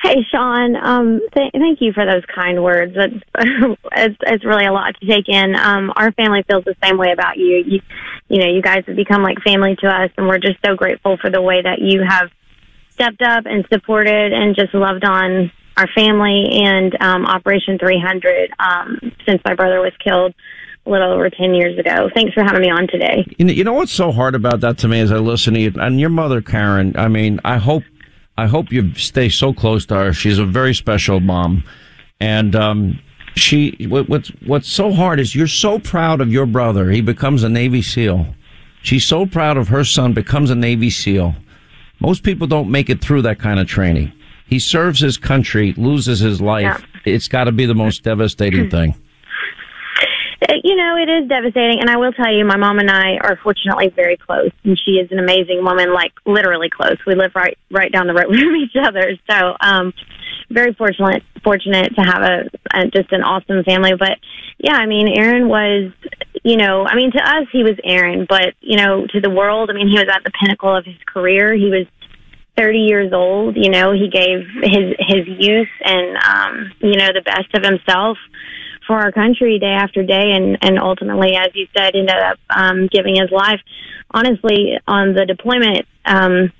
Hey, 0.07 0.25
Sean. 0.31 0.77
Um, 0.77 1.21
th- 1.35 1.51
thank 1.53 1.81
you 1.81 1.93
for 1.93 2.07
those 2.07 2.23
kind 2.33 2.63
words. 2.63 2.95
It's, 2.95 3.25
it's 3.97 4.17
it's 4.25 4.45
really 4.45 4.65
a 4.65 4.73
lot 4.73 4.95
to 5.01 5.07
take 5.07 5.29
in. 5.29 5.57
Um, 5.57 5.93
our 5.97 6.13
family 6.13 6.45
feels 6.49 6.63
the 6.63 6.77
same 6.81 6.97
way 6.97 7.11
about 7.11 7.39
you. 7.39 7.57
You, 7.67 7.81
you 8.29 8.39
know, 8.39 8.47
you 8.47 8.63
guys 8.63 8.85
have 8.87 8.95
become 8.95 9.25
like 9.25 9.39
family 9.43 9.75
to 9.81 9.89
us, 9.89 10.13
and 10.17 10.29
we're 10.29 10.39
just 10.39 10.59
so 10.65 10.77
grateful 10.77 11.17
for 11.17 11.29
the 11.29 11.43
way 11.43 11.61
that 11.61 11.81
you 11.81 12.05
have 12.09 12.31
stepped 12.91 13.21
up 13.21 13.47
and 13.47 13.67
supported 13.73 14.33
and 14.33 14.55
just 14.55 14.73
loved 14.75 15.05
on 15.05 15.51
our 15.77 15.89
family 15.89 16.51
and 16.53 16.97
um, 17.03 17.27
Operation 17.27 17.77
300 17.77 18.55
um, 18.61 19.01
since 19.27 19.43
my 19.45 19.57
brother 19.57 19.81
was 19.81 19.93
killed 19.99 20.37
a 20.87 20.91
little 20.91 21.13
over 21.13 21.29
10 21.29 21.53
years 21.53 21.77
ago. 21.81 22.09
Thanks 22.15 22.33
for 22.33 22.45
having 22.45 22.63
me 22.63 22.71
on 22.71 22.87
today. 22.87 23.27
You 23.39 23.47
know, 23.47 23.53
you 23.53 23.65
know 23.65 23.73
what's 23.73 23.93
so 23.93 24.13
hard 24.13 24.37
about 24.37 24.61
that 24.61 24.79
to 24.79 24.89
me 24.89 25.01
as 25.01 25.11
I 25.11 25.17
listen 25.17 25.55
to 25.55 25.61
you 25.61 25.73
and 25.75 25.99
your 25.99 26.11
mother, 26.11 26.41
Karen. 26.41 26.97
I 26.97 27.09
mean, 27.09 27.41
I 27.45 27.57
hope 27.57 27.83
I 28.39 28.47
hope 28.47 28.71
you 28.71 28.95
stay 28.95 29.29
so 29.29 29.53
close 29.53 29.87
to 29.87 29.95
her. 29.95 30.13
She's 30.13 30.39
a 30.39 30.45
very 30.45 30.75
special 30.75 31.21
mom, 31.21 31.65
and 32.21 32.55
um, 32.55 32.99
she. 33.35 33.87
What, 33.89 34.09
what's 34.09 34.29
What's 34.45 34.71
so 34.71 34.93
hard 34.93 35.21
is 35.21 35.35
you're 35.35 35.47
so 35.47 35.79
proud 35.79 36.21
of 36.21 36.33
your 36.33 36.47
brother. 36.47 36.91
He 36.91 37.01
becomes 37.01 37.43
a 37.43 37.49
Navy 37.49 37.83
SEAL. 37.83 38.27
She's 38.83 39.07
so 39.07 39.27
proud 39.27 39.57
of 39.57 39.69
her 39.69 39.85
son 39.85 40.13
becomes 40.13 40.51
a 40.51 40.55
Navy 40.55 40.91
SEAL. 40.91 41.35
Most 42.01 42.23
people 42.23 42.47
don't 42.47 42.71
make 42.71 42.91
it 42.91 43.01
through 43.01 43.23
that 43.23 43.39
kind 43.39 43.59
of 43.59 43.67
training. 43.67 44.13
He 44.47 44.59
serves 44.59 45.01
his 45.01 45.17
country, 45.17 45.73
loses 45.77 46.21
his 46.21 46.41
life. 46.41 46.63
Yeah. 47.05 47.13
It's 47.15 47.27
got 47.27 47.45
to 47.45 47.53
be 47.53 47.67
the 47.67 47.75
most 47.75 48.03
devastating 48.05 48.71
thing. 48.71 48.95
You 50.41 50.77
know, 50.77 50.97
it 50.97 51.09
is 51.09 51.29
devastating, 51.29 51.81
and 51.81 51.89
I 51.89 51.97
will 51.97 52.13
tell 52.13 52.31
you, 52.31 52.45
my 52.45 52.59
mom 52.59 52.79
and 52.79 52.91
I 52.91 53.17
are 53.17 53.39
fortunately 53.43 53.89
very 53.89 54.19
close, 54.19 54.51
and 54.65 54.79
she 54.79 54.93
is 54.93 55.11
an 55.11 55.19
amazing 55.19 55.65
woman, 55.65 55.95
like 55.95 56.13
literally 56.27 56.69
close. 56.69 56.97
We 57.07 57.15
live 57.15 57.33
right 57.35 57.57
right 57.71 57.91
down 57.91 58.07
the 58.07 58.13
road 58.13 58.27
from 58.29 58.57
each 58.57 58.77
other, 58.79 59.13
so 59.31 59.57
um, 59.61 59.95
very 60.51 60.75
fortunate 60.75 61.23
fortunate 61.43 61.95
to 61.97 62.03
have 62.03 62.23
a, 62.23 62.51
a 62.75 62.87
just 62.89 63.13
an 63.13 63.23
awesome 63.23 63.65
family. 63.65 63.93
But 63.99 64.19
yeah, 64.59 64.75
I 64.75 64.85
mean, 64.85 65.09
Aaron 65.09 65.49
was, 65.49 65.93
you 66.45 66.57
know, 66.57 66.85
I 66.87 66.97
mean, 66.97 67.13
to 67.13 67.19
us 67.19 67.47
he 67.51 67.63
was 67.63 67.77
Aaron, 67.83 68.27
but 68.29 68.55
you 68.61 68.77
know, 68.77 69.07
to 69.07 69.21
the 69.21 69.31
world, 69.31 69.71
I 69.71 69.73
mean, 69.73 69.89
he 69.89 69.95
was 69.95 70.09
at 70.13 70.23
the 70.23 70.33
pinnacle 70.39 70.77
of 70.77 70.85
his 70.85 70.99
career. 71.07 71.55
He 71.55 71.71
was 71.71 71.87
30 72.59 72.79
years 72.79 73.13
old. 73.15 73.57
You 73.57 73.71
know, 73.71 73.93
he 73.93 74.11
gave 74.11 74.45
his 74.63 74.97
his 74.99 75.27
youth 75.27 75.73
and 75.83 76.17
um, 76.19 76.73
you 76.81 76.97
know 76.97 77.09
the 77.15 77.23
best 77.25 77.55
of 77.55 77.65
himself 77.65 78.19
for 78.87 78.97
our 78.97 79.13
country 79.13 79.59
day 79.59 79.73
after 79.73 80.03
day, 80.03 80.33
and 80.33 80.59
and 80.63 80.79
ultimately, 80.79 81.35
as 81.37 81.49
you 81.55 81.67
said, 81.77 81.95
ended 81.95 82.15
up 82.15 82.39
um, 82.51 82.89
giving 82.93 83.17
his 83.17 83.31
life. 83.31 83.61
Honestly, 84.11 84.79
on 84.87 85.15
the 85.15 85.27
deployment. 85.27 85.87
Um, 86.05 86.53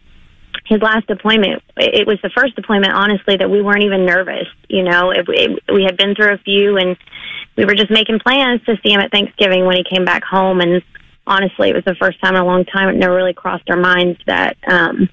his 0.69 0.83
last 0.83 1.07
deployment, 1.07 1.63
it 1.77 2.07
was 2.09 2.19
the 2.23 2.31
first 2.31 2.57
deployment, 2.57 2.93
honestly, 2.93 3.37
that 3.37 3.49
we 3.49 3.63
weren't 3.63 3.85
even 3.85 4.05
nervous. 4.05 4.49
You 4.69 4.83
know, 4.83 5.13
it, 5.13 5.25
it, 5.29 5.63
we 5.73 5.85
had 5.85 5.97
been 5.97 6.15
through 6.17 6.35
a 6.35 6.39
few 6.39 6.77
and 6.77 6.97
we 7.57 7.65
were 7.65 7.75
just 7.75 7.91
making 7.91 8.19
plans 8.19 8.63
to 8.65 8.77
see 8.83 8.93
him 8.93 9.01
at 9.01 9.13
Thanksgiving 9.13 9.65
when 9.65 9.77
he 9.77 9.85
came 9.85 10.05
back 10.05 10.25
home. 10.25 10.61
And 10.61 10.83
honestly, 11.27 11.71
it 11.71 11.75
was 11.75 11.85
the 11.85 11.95
first 11.95 12.21
time 12.21 12.35
in 12.35 12.41
a 12.41 12.45
long 12.45 12.65
time 12.65 12.89
it 12.89 12.99
never 12.99 13.15
really 13.15 13.35
crossed 13.35 13.71
our 13.71 13.77
minds 13.77 14.19
that 14.27 14.57
um, 14.67 15.09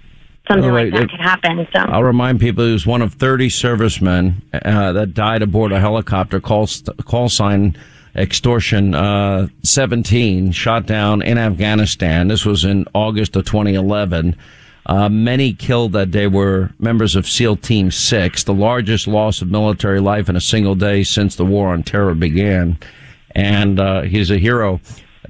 something 0.47 0.71
way, 0.71 0.89
like 0.89 1.01
that 1.01 1.09
could 1.09 1.21
happen. 1.21 1.67
So 1.73 1.79
I'll 1.79 2.03
remind 2.03 2.39
people 2.39 2.65
he 2.65 2.73
was 2.73 2.85
one 2.85 3.01
of 3.01 3.13
30 3.13 3.49
servicemen 3.49 4.41
uh, 4.53 4.93
that 4.93 5.13
died 5.13 5.41
aboard 5.41 5.71
a 5.71 5.79
helicopter 5.79 6.39
call, 6.39 6.67
call 7.05 7.29
sign 7.29 7.77
extortion 8.15 8.93
uh, 8.93 9.47
17 9.63 10.51
shot 10.51 10.85
down 10.85 11.21
in 11.21 11.37
Afghanistan. 11.37 12.27
This 12.27 12.45
was 12.45 12.63
in 12.63 12.85
August 12.93 13.35
of 13.35 13.45
2011. 13.45 14.35
Uh, 14.85 15.07
many 15.07 15.53
killed 15.53 15.93
that 15.93 16.11
day 16.11 16.27
were 16.27 16.71
members 16.77 17.15
of 17.15 17.25
SEAL 17.25 17.55
Team 17.57 17.89
6, 17.89 18.43
the 18.43 18.53
largest 18.53 19.07
loss 19.07 19.41
of 19.41 19.49
military 19.49 20.01
life 20.01 20.27
in 20.27 20.35
a 20.35 20.41
single 20.41 20.75
day 20.75 21.03
since 21.03 21.35
the 21.35 21.45
war 21.45 21.69
on 21.69 21.83
terror 21.83 22.13
began. 22.13 22.77
And 23.31 23.79
uh, 23.79 24.01
he's 24.01 24.29
a 24.29 24.37
hero 24.37 24.81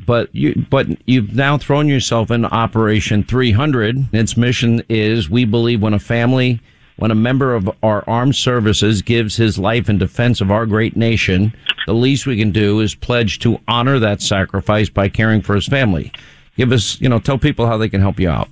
but 0.06 0.34
you 0.34 0.66
but 0.70 0.88
you've 1.08 1.34
now 1.34 1.58
thrown 1.58 1.88
yourself 1.88 2.32
in 2.32 2.46
operation 2.46 3.24
300 3.24 4.08
its 4.14 4.36
mission 4.36 4.82
is 4.90 5.30
we 5.30 5.46
believe 5.46 5.82
when 5.82 5.94
a 5.94 6.00
family 6.00 6.60
when 6.98 7.12
a 7.12 7.16
member 7.16 7.54
of 7.56 7.70
our 7.82 8.04
armed 8.08 8.36
services 8.36 9.02
gives 9.02 9.36
his 9.36 9.58
life 9.58 9.90
in 9.90 9.98
defense 9.98 10.42
of 10.42 10.52
our 10.52 10.66
great 10.66 10.96
nation 10.96 11.54
the 11.86 11.94
least 11.94 12.26
we 12.26 12.38
can 12.38 12.52
do 12.52 12.80
is 12.80 12.96
pledge 12.96 13.40
to 13.40 13.60
honor 13.68 14.00
that 14.00 14.22
sacrifice 14.22 14.90
by 14.90 15.10
caring 15.10 15.42
for 15.42 15.56
his 15.56 15.68
family. 15.68 16.12
Give 16.58 16.72
us 16.72 17.00
you 17.02 17.10
know 17.10 17.20
tell 17.20 17.38
people 17.38 17.68
how 17.68 17.78
they 17.78 17.90
can 17.90 18.02
help 18.02 18.20
you 18.20 18.30
out. 18.30 18.48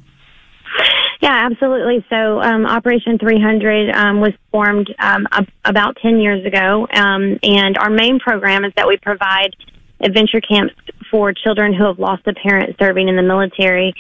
Yeah, 1.21 1.45
absolutely. 1.51 2.04
So, 2.10 2.41
um, 2.41 2.65
Operation 2.65 3.19
300 3.19 3.91
um, 3.91 4.21
was 4.21 4.34
formed 4.51 4.91
um, 4.97 5.27
ab- 5.32 5.51
about 5.65 5.97
10 6.01 6.19
years 6.19 6.43
ago, 6.43 6.88
um, 6.93 7.38
and 7.43 7.77
our 7.77 7.91
main 7.91 8.17
program 8.17 8.65
is 8.65 8.73
that 8.75 8.88
we 8.88 8.97
provide 8.97 9.56
adventure 9.99 10.41
camps 10.41 10.73
for 11.12 11.34
children 11.34 11.74
who 11.74 11.86
have 11.86 12.00
lost 12.00 12.26
a 12.26 12.34
parent 12.34 12.76
serving 12.80 13.08
in 13.08 13.15
the 13.15 13.24
military. 13.24 13.93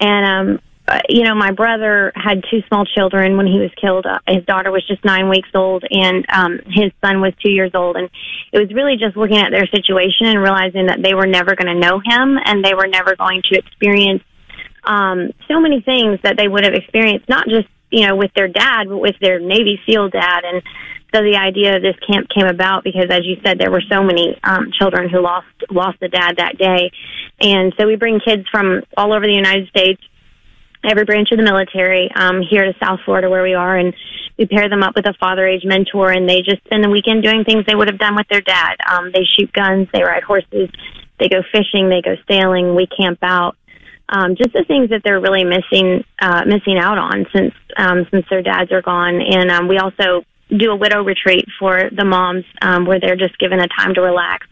And 0.00 0.26
um, 0.26 0.60
uh, 0.86 1.00
you 1.08 1.22
know, 1.22 1.34
my 1.34 1.50
brother 1.50 2.12
had 2.14 2.44
two 2.50 2.60
small 2.68 2.84
children 2.84 3.38
when 3.38 3.46
he 3.46 3.58
was 3.58 3.70
killed. 3.80 4.04
Uh, 4.04 4.18
his 4.28 4.44
daughter 4.44 4.70
was 4.70 4.86
just 4.86 5.02
nine 5.02 5.30
weeks 5.30 5.48
old, 5.54 5.82
and 5.90 6.26
um, 6.30 6.60
his 6.66 6.92
son 7.02 7.22
was 7.22 7.32
two 7.42 7.50
years 7.50 7.70
old. 7.74 7.96
And 7.96 8.10
it 8.52 8.58
was 8.58 8.70
really 8.74 8.96
just 8.96 9.16
looking 9.16 9.38
at 9.38 9.50
their 9.50 9.66
situation 9.66 10.26
and 10.26 10.38
realizing 10.42 10.86
that 10.86 11.02
they 11.02 11.14
were 11.14 11.26
never 11.26 11.54
going 11.54 11.72
to 11.72 11.80
know 11.80 12.00
him, 12.04 12.38
and 12.44 12.62
they 12.62 12.74
were 12.74 12.86
never 12.86 13.16
going 13.16 13.40
to 13.50 13.58
experience 13.58 14.22
um, 14.84 15.30
so 15.48 15.58
many 15.58 15.80
things 15.80 16.18
that 16.22 16.36
they 16.36 16.48
would 16.48 16.64
have 16.64 16.74
experienced, 16.74 17.30
not 17.30 17.48
just 17.48 17.68
you 17.90 18.06
know 18.06 18.16
with 18.16 18.32
their 18.34 18.48
dad, 18.48 18.88
but 18.88 18.98
with 18.98 19.16
their 19.22 19.40
Navy 19.40 19.80
SEAL 19.86 20.10
dad. 20.10 20.44
And 20.44 20.62
so 21.14 21.22
the 21.22 21.36
idea 21.36 21.76
of 21.76 21.82
this 21.82 21.96
camp 22.06 22.28
came 22.28 22.46
about 22.46 22.82
because, 22.82 23.06
as 23.10 23.24
you 23.24 23.36
said, 23.44 23.58
there 23.58 23.70
were 23.70 23.82
so 23.90 24.02
many 24.02 24.38
um, 24.42 24.70
children 24.76 25.08
who 25.08 25.20
lost 25.20 25.46
lost 25.70 25.98
a 26.02 26.08
dad 26.08 26.36
that 26.38 26.58
day, 26.58 26.90
and 27.40 27.72
so 27.78 27.86
we 27.86 27.96
bring 27.96 28.20
kids 28.20 28.44
from 28.50 28.82
all 28.96 29.12
over 29.12 29.24
the 29.24 29.34
United 29.34 29.68
States 29.68 30.02
every 30.84 31.04
branch 31.04 31.28
of 31.32 31.38
the 31.38 31.44
military 31.44 32.10
um, 32.14 32.42
here 32.42 32.64
to 32.64 32.74
South 32.82 33.00
Florida 33.04 33.30
where 33.30 33.42
we 33.42 33.54
are, 33.54 33.76
and 33.76 33.94
we 34.38 34.46
pair 34.46 34.68
them 34.68 34.82
up 34.82 34.94
with 34.94 35.06
a 35.06 35.14
father 35.14 35.46
age 35.46 35.64
mentor, 35.64 36.10
and 36.10 36.28
they 36.28 36.42
just 36.42 36.62
spend 36.64 36.84
the 36.84 36.90
weekend 36.90 37.22
doing 37.22 37.44
things 37.44 37.64
they 37.66 37.74
would 37.74 37.88
have 37.88 37.98
done 37.98 38.16
with 38.16 38.26
their 38.28 38.42
dad. 38.42 38.76
Um, 38.90 39.10
they 39.14 39.24
shoot 39.24 39.52
guns, 39.52 39.88
they 39.92 40.02
ride 40.02 40.24
horses, 40.24 40.68
they 41.18 41.28
go 41.28 41.42
fishing, 41.52 41.88
they 41.88 42.02
go 42.02 42.16
sailing, 42.28 42.74
we 42.74 42.86
camp 42.86 43.20
out 43.22 43.56
um, 44.08 44.36
just 44.36 44.52
the 44.52 44.64
things 44.64 44.90
that 44.90 45.02
they're 45.04 45.20
really 45.20 45.44
missing 45.44 46.04
uh, 46.20 46.42
missing 46.46 46.78
out 46.78 46.98
on 46.98 47.26
since 47.34 47.54
um, 47.76 48.06
since 48.10 48.26
their 48.28 48.42
dads 48.42 48.70
are 48.70 48.82
gone. 48.82 49.20
And 49.20 49.50
um, 49.50 49.68
we 49.68 49.78
also 49.78 50.24
do 50.48 50.70
a 50.70 50.76
widow 50.76 51.02
retreat 51.02 51.46
for 51.58 51.90
the 51.90 52.04
moms 52.04 52.44
um, 52.62 52.86
where 52.86 53.00
they're 53.00 53.16
just 53.16 53.38
given 53.38 53.60
a 53.60 53.68
time 53.68 53.94
to 53.94 54.00
relax 54.00 54.46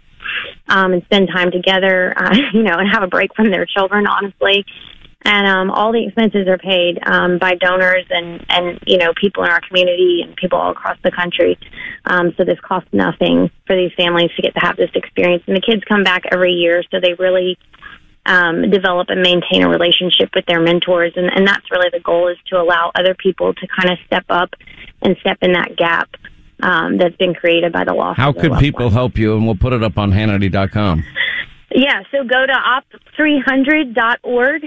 um, 0.68 0.92
and 0.92 1.02
spend 1.05 1.28
time 1.28 1.50
together, 1.50 2.12
uh, 2.16 2.35
you 2.52 2.62
know, 2.62 2.74
and 2.78 2.88
have 2.90 3.02
a 3.02 3.09
break 3.09 3.35
from 3.35 3.50
their 3.50 3.66
children. 3.66 4.07
Honestly. 4.07 4.64
And 5.24 5.46
um, 5.46 5.70
all 5.70 5.92
the 5.92 6.05
expenses 6.05 6.48
are 6.48 6.59
paid 6.59 6.98
um, 7.07 7.38
by 7.38 7.55
donors 7.55 8.05
and, 8.11 8.44
and 8.48 8.81
you 8.88 8.98
know 8.98 9.12
people 9.14 9.44
in 9.44 9.50
our 9.50 9.61
community 9.61 10.20
and 10.24 10.35
people 10.35 10.59
all 10.59 10.72
across 10.72 10.98
the 11.05 11.12
country. 11.12 11.57
Um, 12.05 12.35
so 12.37 12.44
this 12.44 12.59
costs 12.61 12.88
nothing 12.92 13.48
for 13.66 13.76
these 13.76 13.92
families 13.96 14.31
to 14.35 14.42
get 14.42 14.52
to 14.55 14.61
have 14.61 14.76
this 14.76 14.90
experience. 14.94 15.44
And 15.46 15.57
the 15.57 15.61
kids 15.61 15.85
come 15.88 16.02
back 16.02 16.24
every 16.33 16.52
year, 16.55 16.83
so 16.90 16.98
they 17.00 17.14
really 17.14 17.57
um, 18.27 18.71
develop 18.71 19.09
and 19.11 19.21
maintain 19.21 19.63
a 19.63 19.69
relationship 19.69 20.31
with 20.35 20.47
their 20.47 20.61
mentors. 20.61 21.13
And, 21.17 21.31
and 21.35 21.47
that's 21.47 21.71
really 21.71 21.91
the 21.93 22.01
goal 22.01 22.29
is 22.29 22.37
to 22.49 22.61
allow 22.61 22.93
other 22.95 23.15
people 23.15 23.53
to 23.55 23.67
kind 23.67 23.91
of 23.91 23.99
step 24.07 24.25
up 24.29 24.55
and 25.03 25.17
step 25.21 25.39
in 25.43 25.53
that 25.53 25.77
gap 25.77 26.09
um, 26.63 26.97
that's 26.99 27.17
been 27.17 27.35
created 27.35 27.73
by 27.73 27.85
the 27.85 27.93
loss. 27.93 28.17
How 28.17 28.33
could 28.33 28.59
people 28.59 28.87
ones. 28.87 28.95
help 28.95 29.19
you? 29.19 29.35
And 29.35 29.45
we'll 29.45 29.57
put 29.57 29.73
it 29.73 29.83
up 29.83 29.99
on 29.99 30.13
Hannity.com. 30.13 31.05
Yeah, 31.75 32.03
so 32.11 32.23
go 32.23 32.47
to 32.47 32.53
op300.org 33.19 34.63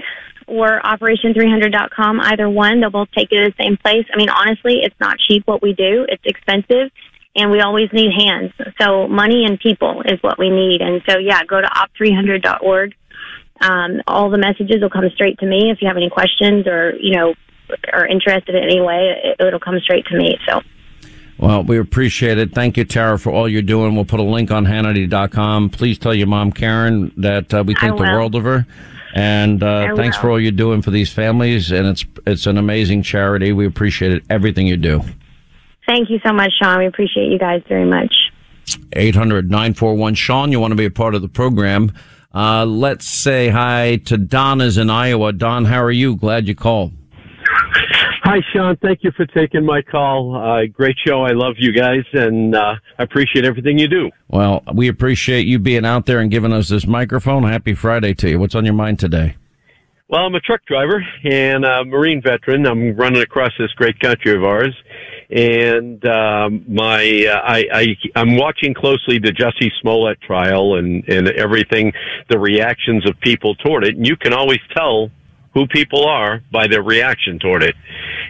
or 0.48 0.80
operation300.com, 0.82 2.20
either 2.20 2.50
one. 2.50 2.80
They'll 2.80 2.90
both 2.90 3.08
take 3.16 3.28
you 3.30 3.38
to 3.38 3.50
the 3.50 3.62
same 3.62 3.76
place. 3.76 4.04
I 4.12 4.16
mean, 4.16 4.28
honestly, 4.28 4.80
it's 4.82 4.94
not 5.00 5.18
cheap 5.18 5.44
what 5.46 5.62
we 5.62 5.72
do. 5.72 6.04
It's 6.08 6.22
expensive 6.24 6.90
and 7.36 7.50
we 7.50 7.60
always 7.60 7.88
need 7.92 8.10
hands. 8.12 8.52
So 8.80 9.06
money 9.08 9.44
and 9.44 9.60
people 9.60 10.02
is 10.06 10.20
what 10.22 10.38
we 10.38 10.50
need. 10.50 10.80
And 10.80 11.02
so, 11.08 11.18
yeah, 11.18 11.44
go 11.44 11.60
to 11.60 11.66
op300.org 11.66 12.94
um, 13.60 14.02
all 14.06 14.30
the 14.30 14.38
messages 14.38 14.82
will 14.82 14.90
come 14.90 15.08
straight 15.14 15.38
to 15.38 15.46
me. 15.46 15.70
If 15.70 15.80
you 15.80 15.88
have 15.88 15.96
any 15.96 16.10
questions 16.10 16.66
or 16.66 16.94
you 17.00 17.16
know 17.16 17.34
are 17.92 18.06
interested 18.06 18.54
in 18.54 18.62
any 18.62 18.80
way, 18.80 19.14
it, 19.24 19.46
it'll 19.46 19.60
come 19.60 19.78
straight 19.80 20.06
to 20.06 20.16
me. 20.16 20.38
So. 20.48 20.60
Well, 21.38 21.64
we 21.64 21.78
appreciate 21.78 22.38
it. 22.38 22.54
Thank 22.54 22.78
you, 22.78 22.84
Tara, 22.84 23.18
for 23.18 23.30
all 23.30 23.46
you're 23.46 23.60
doing. 23.60 23.94
We'll 23.94 24.06
put 24.06 24.20
a 24.20 24.22
link 24.22 24.50
on 24.50 24.64
Hannity.com. 24.64 25.68
Please 25.68 25.98
tell 25.98 26.14
your 26.14 26.28
mom, 26.28 26.50
Karen, 26.50 27.12
that 27.18 27.52
uh, 27.52 27.62
we 27.66 27.74
think 27.74 27.98
the 27.98 28.04
world 28.04 28.34
of 28.34 28.44
her. 28.44 28.66
And 29.14 29.62
uh, 29.62 29.94
thanks 29.96 30.16
for 30.16 30.30
all 30.30 30.40
you're 30.40 30.52
doing 30.52 30.80
for 30.80 30.90
these 30.90 31.12
families. 31.12 31.72
And 31.72 31.86
it's 31.86 32.04
it's 32.26 32.46
an 32.46 32.58
amazing 32.58 33.02
charity. 33.02 33.52
We 33.52 33.66
appreciate 33.66 34.12
it, 34.12 34.24
everything 34.30 34.66
you 34.66 34.76
do. 34.76 35.02
Thank 35.86 36.10
you 36.10 36.18
so 36.24 36.32
much, 36.32 36.52
Sean. 36.60 36.78
We 36.78 36.86
appreciate 36.86 37.30
you 37.30 37.38
guys 37.38 37.62
very 37.68 37.84
much. 37.84 38.14
800 38.92 39.50
941 39.50 40.14
Sean, 40.14 40.52
you 40.52 40.58
want 40.58 40.72
to 40.72 40.76
be 40.76 40.84
a 40.84 40.90
part 40.90 41.14
of 41.14 41.22
the 41.22 41.28
program. 41.28 41.92
Uh, 42.36 42.66
let's 42.66 43.08
say 43.08 43.48
hi 43.48 43.96
to 44.04 44.18
Donna's 44.18 44.76
in 44.76 44.90
Iowa. 44.90 45.32
Don, 45.32 45.64
how 45.64 45.82
are 45.82 45.90
you? 45.90 46.16
Glad 46.16 46.46
you 46.46 46.54
called. 46.54 46.92
Hi, 48.24 48.40
Sean. 48.52 48.76
Thank 48.76 49.04
you 49.04 49.10
for 49.12 49.24
taking 49.24 49.64
my 49.64 49.80
call. 49.80 50.36
Uh, 50.36 50.66
great 50.66 50.96
show. 51.06 51.22
I 51.22 51.30
love 51.30 51.54
you 51.56 51.72
guys, 51.72 52.04
and 52.12 52.54
uh, 52.54 52.74
I 52.98 53.02
appreciate 53.02 53.46
everything 53.46 53.78
you 53.78 53.88
do. 53.88 54.10
Well, 54.28 54.62
we 54.74 54.88
appreciate 54.88 55.46
you 55.46 55.58
being 55.58 55.86
out 55.86 56.04
there 56.04 56.18
and 56.18 56.30
giving 56.30 56.52
us 56.52 56.68
this 56.68 56.86
microphone. 56.86 57.44
Happy 57.44 57.72
Friday 57.72 58.12
to 58.12 58.28
you. 58.28 58.38
What's 58.38 58.54
on 58.54 58.66
your 58.66 58.74
mind 58.74 58.98
today? 58.98 59.36
Well, 60.08 60.26
I'm 60.26 60.34
a 60.34 60.40
truck 60.40 60.60
driver 60.66 61.02
and 61.24 61.64
a 61.64 61.84
Marine 61.86 62.20
veteran. 62.20 62.66
I'm 62.66 62.94
running 62.96 63.22
across 63.22 63.52
this 63.58 63.72
great 63.72 63.98
country 63.98 64.36
of 64.36 64.44
ours, 64.44 64.76
and 65.30 66.04
um, 66.06 66.64
my 66.68 67.26
uh, 67.26 67.40
I, 67.44 67.64
I 67.72 67.96
I'm 68.14 68.36
watching 68.36 68.74
closely 68.74 69.18
the 69.18 69.32
Jesse 69.32 69.72
Smollett 69.80 70.20
trial 70.20 70.76
and 70.76 71.08
and 71.08 71.28
everything, 71.28 71.92
the 72.28 72.38
reactions 72.38 73.08
of 73.08 73.18
people 73.20 73.54
toward 73.56 73.84
it. 73.84 73.96
And 73.96 74.06
you 74.06 74.16
can 74.16 74.32
always 74.32 74.60
tell 74.74 75.10
who 75.54 75.66
people 75.66 76.06
are 76.06 76.42
by 76.52 76.66
their 76.66 76.82
reaction 76.82 77.38
toward 77.38 77.62
it, 77.62 77.74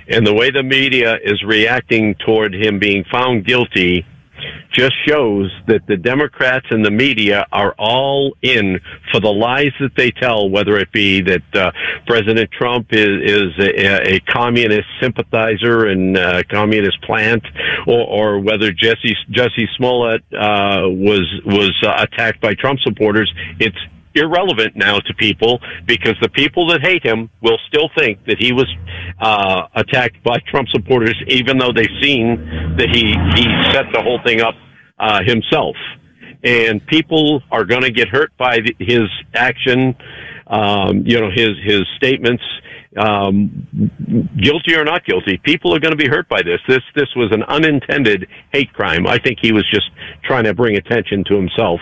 and 0.09 0.27
the 0.27 0.35
way 0.35 0.51
the 0.51 0.63
media 0.63 1.17
is 1.23 1.43
reacting 1.45 2.15
toward 2.25 2.55
him 2.55 2.79
being 2.79 3.05
found 3.11 3.45
guilty 3.45 4.07
just 4.73 4.93
shows 5.07 5.51
that 5.67 5.87
the 5.87 5.97
Democrats 5.97 6.67
and 6.71 6.85
the 6.85 6.91
media 6.91 7.47
are 7.53 7.75
all 7.79 8.35
in 8.43 8.81
for 9.11 9.21
the 9.21 9.29
lies 9.29 9.73
that 9.81 9.93
they 9.97 10.11
tell, 10.11 10.49
whether 10.51 10.77
it 10.77 10.93
be 10.93 11.21
that 11.23 11.55
uh, 11.55 11.71
President 12.07 12.51
Trump 12.51 12.89
is, 12.91 13.09
is 13.23 13.53
a, 13.59 14.15
a 14.15 14.21
communist 14.21 14.89
sympathizer 15.01 15.87
and 15.87 16.17
uh, 16.17 16.43
communist 16.51 17.01
plant, 17.03 17.43
or, 17.87 18.01
or 18.01 18.41
whether 18.41 18.73
Jesse 18.73 19.17
Jussie 19.31 19.69
Smollett 19.77 20.23
uh, 20.33 20.83
was 20.89 21.27
was 21.45 21.73
uh, 21.83 21.95
attacked 21.99 22.41
by 22.41 22.55
Trump 22.55 22.81
supporters. 22.81 23.33
It's 23.59 23.77
irrelevant 24.17 24.77
now 24.77 24.99
to 24.99 25.15
people 25.15 25.61
because 25.87 26.15
the 26.21 26.29
people 26.29 26.67
that 26.69 26.81
hate 26.81 27.05
him 27.05 27.31
will 27.43 27.59
still 27.69 27.91
think 27.97 28.25
that 28.27 28.39
he 28.39 28.53
was 28.53 28.67
uh, 29.21 29.69
attacked 29.75 30.23
by 30.25 30.39
Trump 30.51 30.69
supporters, 30.69 31.17
even 31.29 31.59
though 31.59 31.73
they've 31.75 31.87
seen 32.01 32.77
that 32.79 32.89
he 32.91 33.15
he 33.35 33.73
set 33.73 33.87
the 33.93 34.03
whole 34.03 34.21
thing 34.25 34.41
up 34.41 34.55
uh, 34.99 35.21
himself. 35.25 35.77
And 36.45 36.87
people 36.87 37.43
are 37.51 37.65
going 37.65 37.83
to 37.83 37.91
get 37.91 38.09
hurt 38.09 38.31
by 38.37 38.59
the, 38.59 38.75
his 38.79 39.09
action, 39.35 39.97
um, 40.47 41.03
you 41.07 41.21
know, 41.21 41.31
his 41.35 41.51
his 41.65 41.83
statements. 41.97 42.43
Um, 42.97 43.69
guilty 44.43 44.75
or 44.75 44.83
not 44.83 45.05
guilty, 45.05 45.39
people 45.45 45.75
are 45.75 45.79
going 45.79 45.93
to 45.93 45.99
be 45.99 46.09
hurt 46.09 46.31
by 46.31 46.41
this. 46.41 46.61
This 46.67 46.81
this 46.95 47.09
was 47.15 47.31
an 47.31 47.43
unintended 47.43 48.27
hate 48.55 48.73
crime. 48.73 49.07
I 49.07 49.19
think 49.19 49.39
he 49.43 49.53
was 49.53 49.69
just 49.71 49.91
trying 50.25 50.45
to 50.45 50.55
bring 50.55 50.77
attention 50.77 51.23
to 51.29 51.35
himself. 51.35 51.81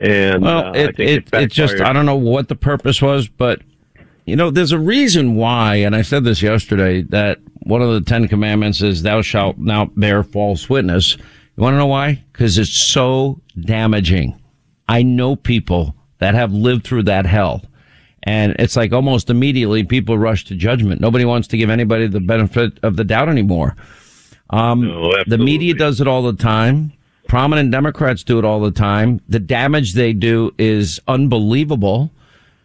And 0.00 0.42
well, 0.42 0.66
uh, 0.66 0.72
it, 0.72 0.98
it, 0.98 1.28
it, 1.32 1.50
just, 1.50 1.80
I 1.80 1.92
don't 1.92 2.06
know 2.06 2.16
what 2.16 2.48
the 2.48 2.56
purpose 2.56 3.00
was, 3.00 3.28
but 3.28 3.62
you 4.26 4.36
know, 4.36 4.50
there's 4.50 4.72
a 4.72 4.78
reason 4.78 5.36
why, 5.36 5.76
and 5.76 5.94
I 5.94 6.02
said 6.02 6.24
this 6.24 6.42
yesterday, 6.42 7.02
that 7.02 7.38
one 7.62 7.80
of 7.80 7.92
the 7.92 8.00
Ten 8.00 8.28
Commandments 8.28 8.82
is 8.82 9.02
thou 9.02 9.22
shalt 9.22 9.58
not 9.58 9.98
bear 9.98 10.22
false 10.22 10.68
witness. 10.68 11.16
You 11.16 11.62
want 11.62 11.74
to 11.74 11.78
know 11.78 11.86
why? 11.86 12.24
Because 12.32 12.58
it's 12.58 12.74
so 12.74 13.40
damaging. 13.58 14.38
I 14.88 15.02
know 15.02 15.36
people 15.36 15.94
that 16.18 16.34
have 16.34 16.52
lived 16.52 16.84
through 16.84 17.04
that 17.04 17.26
hell. 17.26 17.62
And 18.24 18.56
it's 18.58 18.76
like 18.76 18.92
almost 18.92 19.30
immediately 19.30 19.84
people 19.84 20.18
rush 20.18 20.44
to 20.46 20.56
judgment. 20.56 21.00
Nobody 21.00 21.24
wants 21.24 21.48
to 21.48 21.56
give 21.56 21.70
anybody 21.70 22.08
the 22.08 22.20
benefit 22.20 22.78
of 22.82 22.96
the 22.96 23.04
doubt 23.04 23.28
anymore. 23.28 23.76
Um, 24.50 24.88
no, 24.88 25.12
the 25.26 25.38
media 25.38 25.74
does 25.74 26.00
it 26.00 26.08
all 26.08 26.22
the 26.22 26.32
time. 26.32 26.92
Prominent 27.28 27.70
Democrats 27.70 28.22
do 28.22 28.38
it 28.38 28.44
all 28.44 28.60
the 28.60 28.70
time. 28.70 29.20
The 29.28 29.40
damage 29.40 29.94
they 29.94 30.12
do 30.12 30.52
is 30.58 31.00
unbelievable. 31.08 32.10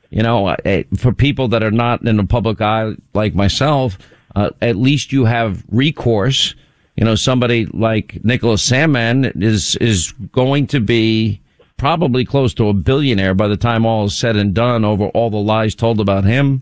You 0.10 0.24
know, 0.24 0.48
uh, 0.50 0.84
for 0.98 1.14
people 1.14 1.48
that 1.50 1.64
are 1.64 1.72
not 1.72 2.06
in 2.06 2.18
the 2.18 2.26
public 2.26 2.62
eye 2.62 2.94
like 3.14 3.34
myself, 3.34 3.98
uh, 4.36 4.52
at 4.62 4.76
least 4.76 5.12
you 5.12 5.26
have 5.26 5.64
recourse. 5.70 6.54
You 6.96 7.06
know, 7.06 7.16
somebody 7.16 7.66
like 7.68 8.24
Nicholas 8.24 8.70
Sandmann 8.70 9.42
is 9.42 9.76
is 9.78 10.12
going 10.32 10.68
to 10.68 10.80
be 10.80 11.42
probably 11.78 12.24
close 12.26 12.54
to 12.54 12.68
a 12.68 12.74
billionaire 12.74 13.34
by 13.34 13.48
the 13.48 13.58
time 13.58 13.86
all 13.86 14.06
is 14.06 14.16
said 14.16 14.36
and 14.36 14.54
done 14.54 14.86
over 14.86 15.08
all 15.08 15.30
the 15.30 15.38
lies 15.38 15.74
told 15.74 16.00
about 16.00 16.24
him. 16.24 16.62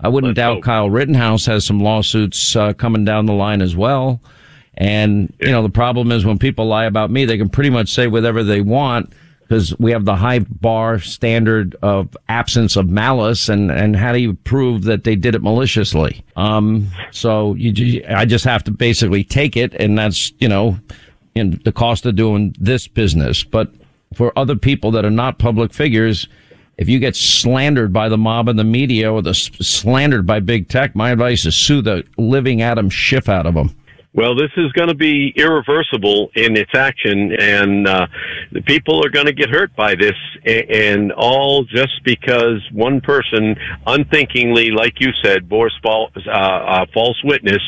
I 0.00 0.08
wouldn't 0.08 0.30
Let's 0.30 0.36
doubt 0.38 0.54
hope. 0.56 0.64
Kyle 0.64 0.90
Rittenhouse 0.90 1.46
has 1.46 1.64
some 1.64 1.80
lawsuits 1.80 2.56
uh, 2.56 2.72
coming 2.72 3.04
down 3.04 3.26
the 3.26 3.32
line 3.32 3.62
as 3.62 3.76
well. 3.76 4.20
And, 4.76 5.32
you 5.40 5.50
know, 5.50 5.62
the 5.62 5.70
problem 5.70 6.12
is 6.12 6.24
when 6.24 6.38
people 6.38 6.66
lie 6.66 6.84
about 6.84 7.10
me, 7.10 7.24
they 7.24 7.38
can 7.38 7.48
pretty 7.48 7.70
much 7.70 7.92
say 7.92 8.06
whatever 8.06 8.42
they 8.42 8.60
want 8.60 9.12
because 9.40 9.78
we 9.78 9.92
have 9.92 10.04
the 10.04 10.16
high 10.16 10.40
bar 10.40 10.98
standard 10.98 11.76
of 11.80 12.16
absence 12.28 12.76
of 12.76 12.88
malice 12.88 13.48
and, 13.48 13.70
and 13.70 13.96
how 13.96 14.12
do 14.12 14.18
you 14.18 14.34
prove 14.34 14.82
that 14.84 15.04
they 15.04 15.14
did 15.14 15.34
it 15.34 15.42
maliciously? 15.42 16.24
Um, 16.34 16.88
so 17.12 17.54
you, 17.54 18.04
I 18.08 18.24
just 18.24 18.44
have 18.44 18.64
to 18.64 18.70
basically 18.70 19.22
take 19.24 19.56
it 19.56 19.72
and 19.74 19.96
that's, 19.96 20.32
you 20.40 20.48
know, 20.48 20.78
in 21.34 21.60
the 21.64 21.72
cost 21.72 22.04
of 22.06 22.16
doing 22.16 22.54
this 22.58 22.88
business. 22.88 23.44
But 23.44 23.70
for 24.14 24.36
other 24.36 24.56
people 24.56 24.90
that 24.92 25.04
are 25.04 25.10
not 25.10 25.38
public 25.38 25.72
figures, 25.72 26.26
if 26.76 26.88
you 26.88 26.98
get 26.98 27.16
slandered 27.16 27.92
by 27.92 28.08
the 28.08 28.18
mob 28.18 28.48
and 28.48 28.58
the 28.58 28.64
media 28.64 29.12
or 29.12 29.22
the 29.22 29.34
slandered 29.34 30.26
by 30.26 30.40
big 30.40 30.68
tech, 30.68 30.94
my 30.94 31.10
advice 31.10 31.46
is 31.46 31.56
sue 31.56 31.82
the 31.82 32.04
living 32.18 32.62
Adam 32.62 32.90
Schiff 32.90 33.28
out 33.28 33.46
of 33.46 33.54
them. 33.54 33.74
Well, 34.16 34.34
this 34.34 34.50
is 34.56 34.72
going 34.72 34.88
to 34.88 34.94
be 34.94 35.30
irreversible 35.36 36.30
in 36.34 36.56
its 36.56 36.70
action, 36.74 37.32
and 37.38 37.86
uh, 37.86 38.06
the 38.50 38.62
people 38.62 39.04
are 39.04 39.10
going 39.10 39.26
to 39.26 39.34
get 39.34 39.50
hurt 39.50 39.76
by 39.76 39.94
this, 39.94 40.14
and, 40.46 41.12
all 41.12 41.64
just 41.64 42.02
because 42.02 42.66
one 42.72 43.02
person 43.02 43.56
unthinkingly, 43.86 44.70
like 44.70 45.00
you 45.00 45.10
said, 45.22 45.50
bore 45.50 45.70
false, 45.82 46.12
uh, 46.26 46.30
uh, 46.30 46.86
false 46.94 47.22
witness, 47.24 47.60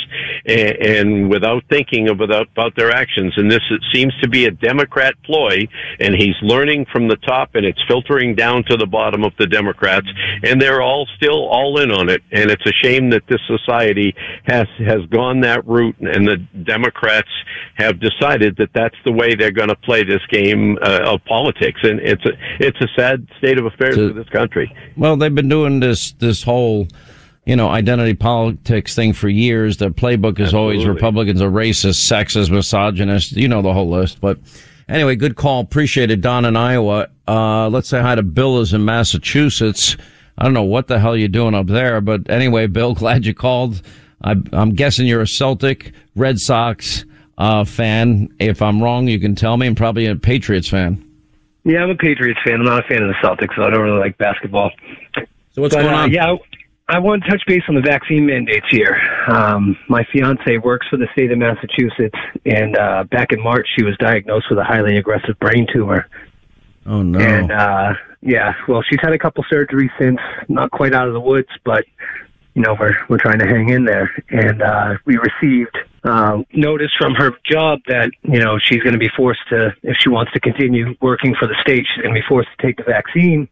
and, 0.47 1.29
without 1.29 1.65
thinking 1.69 2.09
of, 2.09 2.23
about, 2.23 2.49
about 2.53 2.75
their 2.77 2.93
actions. 2.93 3.35
And 3.37 3.51
this 3.51 3.61
seems 3.93 4.15
to 4.23 4.29
be 4.29 4.47
a 4.47 4.51
Democrat 4.51 5.17
ploy, 5.25 5.69
and 6.01 6.15
he's 6.15 6.37
learning 6.41 6.87
from 6.91 7.09
the 7.09 7.17
top, 7.17 7.57
and 7.57 7.67
it's 7.67 7.83
filtering 7.87 8.35
down 8.35 8.65
to 8.71 8.77
the 8.79 8.87
bottom 8.87 9.23
of 9.23 9.35
the 9.39 9.47
Democrats, 9.47 10.07
and 10.43 10.63
they're 10.63 10.81
all 10.81 11.07
still 11.17 11.47
all 11.47 11.79
in 11.79 11.91
on 11.91 12.09
it. 12.09 12.23
And 12.33 12.51
it's 12.51 12.65
a 12.65 12.73
shame 12.73 13.11
that 13.11 13.25
this 13.29 13.41
society 13.47 14.15
has 14.45 14.67
has 14.79 15.05
gone 15.11 15.41
that 15.41 15.67
route, 15.67 15.97
and 16.01 16.27
the 16.27 16.38
Democrats 16.64 17.29
have 17.74 18.01
decided 18.01 18.57
that 18.57 18.70
that's 18.74 18.96
the 19.05 19.12
way 19.12 19.35
they're 19.35 19.51
going 19.51 19.68
to 19.68 19.77
play 19.77 20.05
this 20.05 20.24
game 20.31 20.79
uh, 20.83 21.01
of 21.05 21.24
politics, 21.24 21.81
and 21.83 22.01
it's 22.01 22.24
a 22.24 22.33
it's 22.61 22.81
a 22.81 22.88
sad 22.96 23.27
state 23.38 23.59
of 23.59 23.66
affairs 23.66 23.96
for 23.96 24.12
this 24.12 24.29
country. 24.29 24.74
Well, 24.96 25.16
they've 25.16 25.35
been 25.35 25.48
doing 25.48 25.81
this 25.81 26.12
this 26.12 26.42
whole 26.42 26.88
you 27.48 27.57
know, 27.57 27.70
identity 27.70 28.12
politics 28.12 28.94
thing 28.94 29.14
for 29.14 29.31
years. 29.31 29.79
The 29.79 29.88
playbook 29.88 30.38
is 30.38 30.48
Absolutely. 30.48 30.59
always 30.59 30.87
Republicans 30.87 31.40
are 31.40 31.48
racist, 31.48 32.07
sexist, 32.07 32.51
misogynist. 32.51 33.33
You 33.33 33.48
know 33.48 33.62
the 33.62 33.72
whole 33.72 33.88
list. 33.88 34.20
But 34.20 34.38
anyway, 34.87 35.16
good 35.16 35.37
call. 35.37 35.61
Appreciate 35.61 36.11
it, 36.11 36.20
Don 36.20 36.44
in 36.44 36.59
Iowa. 36.59 37.09
Uh, 37.27 37.70
let's 37.70 37.88
say 37.88 38.03
hi 38.03 38.14
to 38.16 38.22
Bill 38.22 38.61
is 38.61 38.74
in 38.74 38.85
Massachusetts. 38.85 39.96
I 40.37 40.44
don't 40.44 40.53
know 40.53 40.62
what 40.62 40.88
the 40.88 40.98
hell 40.98 41.16
you're 41.16 41.29
doing 41.29 41.55
up 41.55 41.68
there, 41.68 42.03
but 42.03 42.29
anyway, 42.29 42.66
Bill, 42.66 42.92
glad 42.94 43.24
you 43.24 43.33
called. 43.33 43.81
I, 44.23 44.35
am 44.53 44.75
guessing 44.75 45.07
you're 45.07 45.23
a 45.23 45.27
Celtic, 45.27 45.93
Red 46.17 46.39
Sox 46.39 47.05
uh, 47.37 47.65
fan. 47.65 48.29
If 48.39 48.63
I'm 48.63 48.83
wrong, 48.83 49.09
you 49.09 49.21
can 49.21 49.35
tell 49.35 49.57
me. 49.57 49.67
I'm 49.67 49.75
probably 49.75 50.07
a 50.07 50.17
Patriots 50.17 50.69
fan. 50.69 51.05
Yeah, 51.65 51.83
I'm 51.83 51.91
a 51.91 51.95
Patriots 51.95 52.41
fan. 52.45 52.55
I'm 52.55 52.65
not 52.65 52.85
a 52.85 52.89
fan 52.89 53.03
of 53.03 53.09
the 53.09 53.15
Celtics, 53.23 53.55
so 53.57 53.63
I 53.63 53.71
don't 53.71 53.83
really 53.83 54.01
like 54.01 54.17
basketball. 54.19 54.71
So 55.53 55.63
what's 55.63 55.75
but, 55.75 55.83
going 55.83 55.95
uh, 55.95 55.99
on? 55.99 56.13
yeah, 56.13 56.35
I 56.89 56.99
want 56.99 57.23
to 57.25 57.31
touch 57.31 57.43
base 57.47 57.63
on 57.69 57.75
the 57.75 57.83
vaccine 57.83 58.25
mandates 58.25 58.67
here. 58.71 58.99
Um, 59.29 59.77
my 59.89 60.05
fiance 60.11 60.57
works 60.59 60.87
for 60.89 60.97
the 60.97 61.07
state 61.13 61.31
of 61.31 61.39
Massachusetts, 61.39 62.19
and 62.47 62.77
uh, 62.79 63.05
back 63.05 63.33
in 63.33 63.43
March, 63.43 63.69
she 63.77 63.85
was 63.85 63.95
diagnosed 63.99 64.47
with 64.49 64.59
a 64.59 64.65
highly 64.65 64.97
aggressive 64.97 65.39
brain 65.39 65.67
tumor. 65.71 66.09
Oh 66.87 67.03
no! 67.03 67.19
And 67.19 67.53
uh, 67.53 67.93
yeah, 68.23 68.55
well, 68.67 68.83
she's 68.89 69.01
had 69.03 69.13
a 69.13 69.19
couple 69.19 69.45
surgeries 69.53 69.91
since. 69.99 70.19
Not 70.49 70.71
quite 70.71 70.95
out 70.95 71.07
of 71.07 71.13
the 71.13 71.21
woods, 71.21 71.49
but 71.63 71.85
you 72.59 72.64
know, 72.64 72.77
we're 72.79 72.97
we're 73.09 73.18
trying 73.18 73.38
to 73.38 73.47
hang 73.47 73.68
in 73.68 73.85
there. 73.85 74.11
And 74.31 74.61
uh, 74.61 74.94
we 75.05 75.16
received 75.16 75.79
uh, 76.03 76.42
notice 76.53 76.90
from 76.99 77.14
her 77.14 77.31
job 77.44 77.79
that 77.87 78.11
you 78.23 78.40
know 78.40 78.59
she's 78.59 78.83
going 78.83 78.94
to 78.94 78.99
be 78.99 79.11
forced 79.16 79.49
to, 79.51 79.73
if 79.85 79.97
she 80.01 80.09
wants 80.09 80.33
to 80.33 80.40
continue 80.40 80.97
working 81.01 81.37
for 81.38 81.47
the 81.47 81.55
state, 81.61 81.87
she's 81.87 82.03
going 82.03 82.14
to 82.16 82.21
be 82.21 82.27
forced 82.29 82.49
to 82.59 82.66
take 82.66 82.77
the 82.77 82.83
vaccine. 82.83 83.49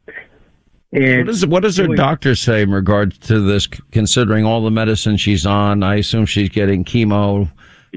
And 0.92 1.26
what, 1.26 1.28
is, 1.28 1.46
what 1.46 1.62
does 1.62 1.76
her 1.76 1.86
doctor 1.86 2.34
say 2.34 2.62
in 2.62 2.72
regards 2.72 3.16
to 3.18 3.40
this? 3.40 3.68
Considering 3.92 4.44
all 4.44 4.62
the 4.62 4.70
medicine 4.72 5.16
she's 5.16 5.46
on, 5.46 5.84
I 5.84 5.96
assume 5.96 6.26
she's 6.26 6.48
getting 6.48 6.84
chemo, 6.84 7.48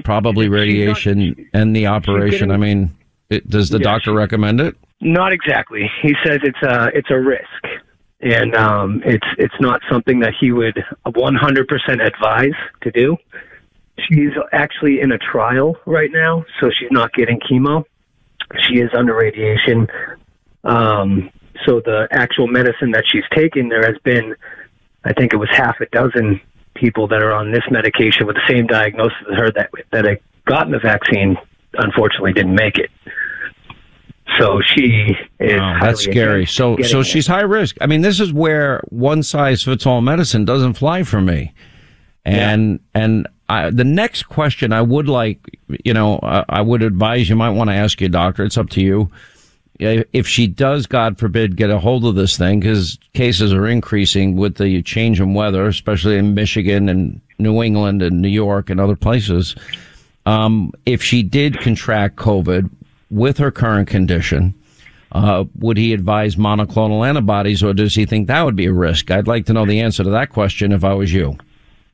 probably 0.04 0.48
radiation, 0.48 1.26
not, 1.26 1.36
and 1.54 1.74
the 1.74 1.88
operation. 1.88 2.50
Getting, 2.50 2.52
I 2.52 2.56
mean, 2.56 2.96
it, 3.30 3.48
does 3.48 3.70
the 3.70 3.80
doctor 3.80 4.12
recommend 4.12 4.60
it? 4.60 4.76
Not 5.00 5.32
exactly. 5.32 5.90
He 6.02 6.14
says 6.24 6.38
it's 6.44 6.62
a 6.62 6.90
it's 6.94 7.10
a 7.10 7.18
risk 7.18 7.46
and 8.22 8.54
um, 8.54 9.02
it's 9.04 9.26
it's 9.38 9.54
not 9.60 9.80
something 9.90 10.20
that 10.20 10.34
he 10.38 10.52
would 10.52 10.84
100% 11.06 12.06
advise 12.06 12.50
to 12.82 12.90
do. 12.90 13.16
She's 14.08 14.32
actually 14.52 15.00
in 15.00 15.12
a 15.12 15.18
trial 15.18 15.76
right 15.86 16.10
now, 16.12 16.44
so 16.60 16.70
she's 16.70 16.90
not 16.90 17.12
getting 17.12 17.40
chemo. 17.40 17.84
She 18.66 18.80
is 18.80 18.90
under 18.96 19.14
radiation. 19.14 19.88
Um, 20.64 21.30
so 21.66 21.80
the 21.80 22.08
actual 22.10 22.46
medicine 22.46 22.90
that 22.92 23.04
she's 23.06 23.24
taking, 23.34 23.68
there 23.68 23.84
has 23.84 23.96
been, 24.02 24.34
I 25.04 25.12
think 25.12 25.32
it 25.32 25.36
was 25.36 25.48
half 25.52 25.80
a 25.80 25.86
dozen 25.86 26.40
people 26.74 27.06
that 27.08 27.22
are 27.22 27.32
on 27.32 27.52
this 27.52 27.64
medication 27.70 28.26
with 28.26 28.36
the 28.36 28.46
same 28.48 28.66
diagnosis 28.66 29.16
as 29.30 29.38
her 29.38 29.50
that 29.52 29.70
that 29.92 30.04
had 30.04 30.20
gotten 30.46 30.72
the 30.72 30.78
vaccine. 30.78 31.36
Unfortunately, 31.74 32.32
didn't 32.32 32.54
make 32.54 32.78
it. 32.78 32.90
So 34.38 34.60
she 34.74 35.16
is. 35.38 35.58
Wow, 35.58 35.78
that's 35.80 36.02
scary. 36.02 36.46
So 36.46 36.76
so 36.82 37.02
she's 37.02 37.26
high 37.26 37.42
risk. 37.42 37.76
I 37.80 37.86
mean, 37.86 38.02
this 38.02 38.20
is 38.20 38.32
where 38.32 38.80
one 38.88 39.22
size 39.22 39.62
fits 39.62 39.86
all 39.86 40.00
medicine 40.00 40.44
doesn't 40.44 40.74
fly 40.74 41.02
for 41.02 41.20
me. 41.20 41.52
And 42.24 42.80
yeah. 42.94 43.02
and 43.02 43.28
I, 43.48 43.70
the 43.70 43.84
next 43.84 44.24
question 44.24 44.72
I 44.72 44.82
would 44.82 45.08
like, 45.08 45.40
you 45.84 45.92
know, 45.92 46.20
I, 46.22 46.44
I 46.48 46.60
would 46.60 46.82
advise 46.82 47.28
you 47.28 47.36
might 47.36 47.50
want 47.50 47.70
to 47.70 47.74
ask 47.74 48.00
your 48.00 48.10
doctor. 48.10 48.44
It's 48.44 48.58
up 48.58 48.70
to 48.70 48.80
you. 48.80 49.10
If 49.80 50.28
she 50.28 50.46
does, 50.46 50.86
God 50.86 51.18
forbid, 51.18 51.56
get 51.56 51.70
a 51.70 51.78
hold 51.78 52.04
of 52.04 52.14
this 52.14 52.36
thing, 52.36 52.60
because 52.60 52.98
cases 53.14 53.52
are 53.54 53.66
increasing 53.66 54.36
with 54.36 54.56
the 54.56 54.82
change 54.82 55.20
in 55.20 55.32
weather, 55.32 55.66
especially 55.66 56.18
in 56.18 56.34
Michigan 56.34 56.90
and 56.90 57.20
New 57.38 57.62
England 57.62 58.02
and 58.02 58.20
New 58.20 58.28
York 58.28 58.68
and 58.68 58.78
other 58.78 58.94
places. 58.94 59.56
Um, 60.26 60.72
if 60.84 61.02
she 61.02 61.22
did 61.22 61.60
contract 61.60 62.16
COVID, 62.16 62.68
with 63.10 63.38
her 63.38 63.50
current 63.50 63.88
condition, 63.88 64.54
uh, 65.12 65.44
would 65.58 65.76
he 65.76 65.92
advise 65.92 66.36
monoclonal 66.36 67.06
antibodies 67.06 67.62
or 67.62 67.74
does 67.74 67.94
he 67.94 68.06
think 68.06 68.28
that 68.28 68.42
would 68.42 68.56
be 68.56 68.66
a 68.66 68.72
risk? 68.72 69.10
I'd 69.10 69.26
like 69.26 69.46
to 69.46 69.52
know 69.52 69.66
the 69.66 69.80
answer 69.80 70.04
to 70.04 70.10
that 70.10 70.30
question 70.30 70.72
if 70.72 70.84
I 70.84 70.94
was 70.94 71.12
you. 71.12 71.36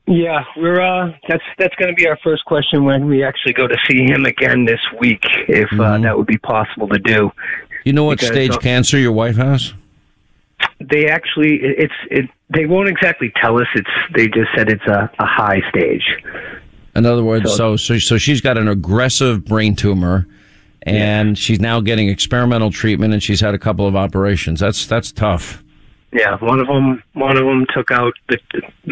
Yeah, 0.07 0.45
we're 0.55 0.79
uh, 0.79 1.11
that's 1.27 1.43
that's 1.57 1.75
going 1.75 1.89
to 1.89 1.93
be 1.93 2.07
our 2.07 2.17
first 2.23 2.45
question 2.45 2.85
when 2.85 3.07
we 3.07 3.25
actually 3.25 3.51
go 3.51 3.67
to 3.67 3.75
see 3.89 4.03
him 4.05 4.23
again 4.23 4.63
this 4.63 4.79
week, 5.01 5.21
if 5.49 5.65
uh, 5.65 5.75
mm-hmm. 5.75 5.81
uh, 5.81 5.99
that 5.99 6.17
would 6.17 6.27
be 6.27 6.37
possible 6.37 6.87
to 6.87 6.99
do. 6.99 7.29
You 7.83 7.91
know 7.91 8.05
what 8.05 8.19
because, 8.19 8.29
stage 8.29 8.51
uh, 8.51 8.59
cancer 8.59 8.97
your 8.97 9.11
wife 9.11 9.35
has? 9.35 9.73
They 10.79 11.07
actually, 11.07 11.59
it's 11.61 11.93
it. 12.09 12.29
They 12.49 12.65
won't 12.65 12.87
exactly 12.87 13.33
tell 13.41 13.59
us. 13.59 13.67
It's 13.75 13.89
they 14.15 14.27
just 14.29 14.47
said 14.55 14.69
it's 14.69 14.85
a, 14.85 15.11
a 15.19 15.25
high 15.25 15.59
stage. 15.69 16.05
In 16.95 17.05
other 17.05 17.23
words, 17.23 17.53
so, 17.53 17.75
so 17.75 17.95
so 17.95 17.99
so 17.99 18.17
she's 18.17 18.39
got 18.39 18.57
an 18.57 18.69
aggressive 18.69 19.43
brain 19.43 19.75
tumor 19.75 20.25
and 20.87 21.29
yeah. 21.29 21.33
she's 21.35 21.59
now 21.59 21.81
getting 21.81 22.07
experimental 22.07 22.71
treatment 22.71 23.13
and 23.13 23.21
she's 23.21 23.41
had 23.41 23.53
a 23.53 23.59
couple 23.59 23.85
of 23.87 23.95
operations. 23.95 24.59
That's 24.59 24.85
that's 24.85 25.11
tough. 25.11 25.63
Yeah, 26.13 26.37
one 26.37 26.59
of 26.59 26.67
them 26.67 27.03
one 27.13 27.37
of 27.37 27.43
them 27.43 27.65
took 27.75 27.91
out 27.91 28.13
the 28.29 28.39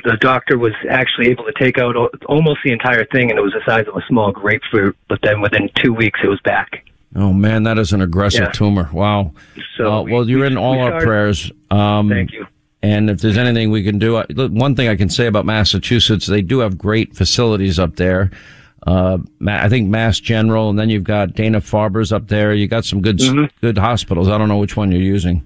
the 0.04 0.18
doctor 0.20 0.58
was 0.58 0.74
actually 0.90 1.30
able 1.30 1.46
to 1.46 1.54
take 1.54 1.78
out 1.78 1.96
almost 2.26 2.60
the 2.66 2.72
entire 2.72 3.06
thing 3.06 3.30
and 3.30 3.40
it 3.40 3.42
was 3.42 3.54
the 3.54 3.62
size 3.66 3.88
of 3.88 3.96
a 3.96 4.06
small 4.08 4.32
grapefruit, 4.32 4.98
but 5.08 5.20
then 5.24 5.40
within 5.40 5.70
2 5.82 5.94
weeks 5.94 6.20
it 6.22 6.28
was 6.28 6.42
back. 6.42 6.86
Oh 7.16 7.32
man, 7.32 7.64
that 7.64 7.78
is 7.78 7.94
an 7.94 8.02
aggressive 8.02 8.42
yeah. 8.42 8.52
tumor. 8.52 8.90
Wow. 8.92 9.32
So 9.78 9.92
uh, 9.92 10.04
well, 10.04 10.30
you're 10.30 10.42
we, 10.42 10.48
in 10.48 10.58
all 10.58 10.80
our 10.80 11.00
prayers. 11.02 11.50
Um, 11.72 12.10
Thank 12.10 12.34
you. 12.34 12.46
And 12.84 13.10
if 13.10 13.22
there's 13.22 13.38
anything 13.38 13.72
we 13.72 13.84
can 13.84 13.98
do, 13.98 14.22
one 14.30 14.76
thing 14.76 14.90
I 14.90 14.96
can 14.96 15.10
say 15.10 15.26
about 15.26 15.46
Massachusetts, 15.46 16.28
they 16.28 16.44
do 16.44 16.60
have 16.60 16.78
great 16.78 17.16
facilities 17.16 17.80
up 17.80 17.96
there 17.96 18.30
uh, 18.86 19.18
I 19.48 19.68
think 19.68 19.90
Mass 19.90 20.20
General, 20.20 20.70
and 20.70 20.78
then 20.78 20.90
you've 20.90 21.04
got 21.04 21.34
Dana 21.34 21.60
Farber's 21.60 22.12
up 22.12 22.28
there. 22.28 22.54
You 22.54 22.68
got 22.68 22.86
some 22.86 23.02
good 23.02 23.18
mm-hmm. 23.18 23.46
good 23.62 23.78
hospitals. 23.78 24.28
I 24.28 24.38
don't 24.38 24.48
know 24.48 24.58
which 24.58 24.78
one 24.78 24.92
you're 24.92 25.02
using. 25.02 25.44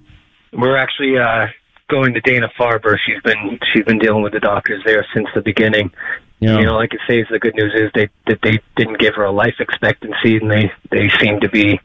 We're 0.52 0.76
actually 0.76 1.16
uh, 1.18 1.46
going 1.88 2.12
to 2.14 2.20
Dana 2.20 2.50
Farber. 2.58 2.98
She's 2.98 3.20
been 3.22 3.58
she's 3.72 3.84
been 3.84 3.98
dealing 3.98 4.22
with 4.22 4.32
the 4.32 4.40
doctors 4.40 4.82
there 4.84 5.06
since 5.14 5.28
the 5.34 5.40
beginning. 5.40 5.90
Yeah. 6.40 6.58
You 6.58 6.66
know, 6.66 6.76
like 6.76 6.94
it 6.94 7.00
says, 7.06 7.26
the 7.30 7.38
good 7.38 7.54
news 7.54 7.72
is 7.74 7.90
they 7.94 8.08
that 8.26 8.40
they 8.42 8.60
didn't 8.76 8.98
give 8.98 9.14
her 9.14 9.24
a 9.24 9.32
life 9.32 9.56
expectancy, 9.58 10.36
and 10.36 10.50
they 10.50 10.72
they 10.90 11.08
seem 11.20 11.40
to 11.40 11.48
be, 11.48 11.80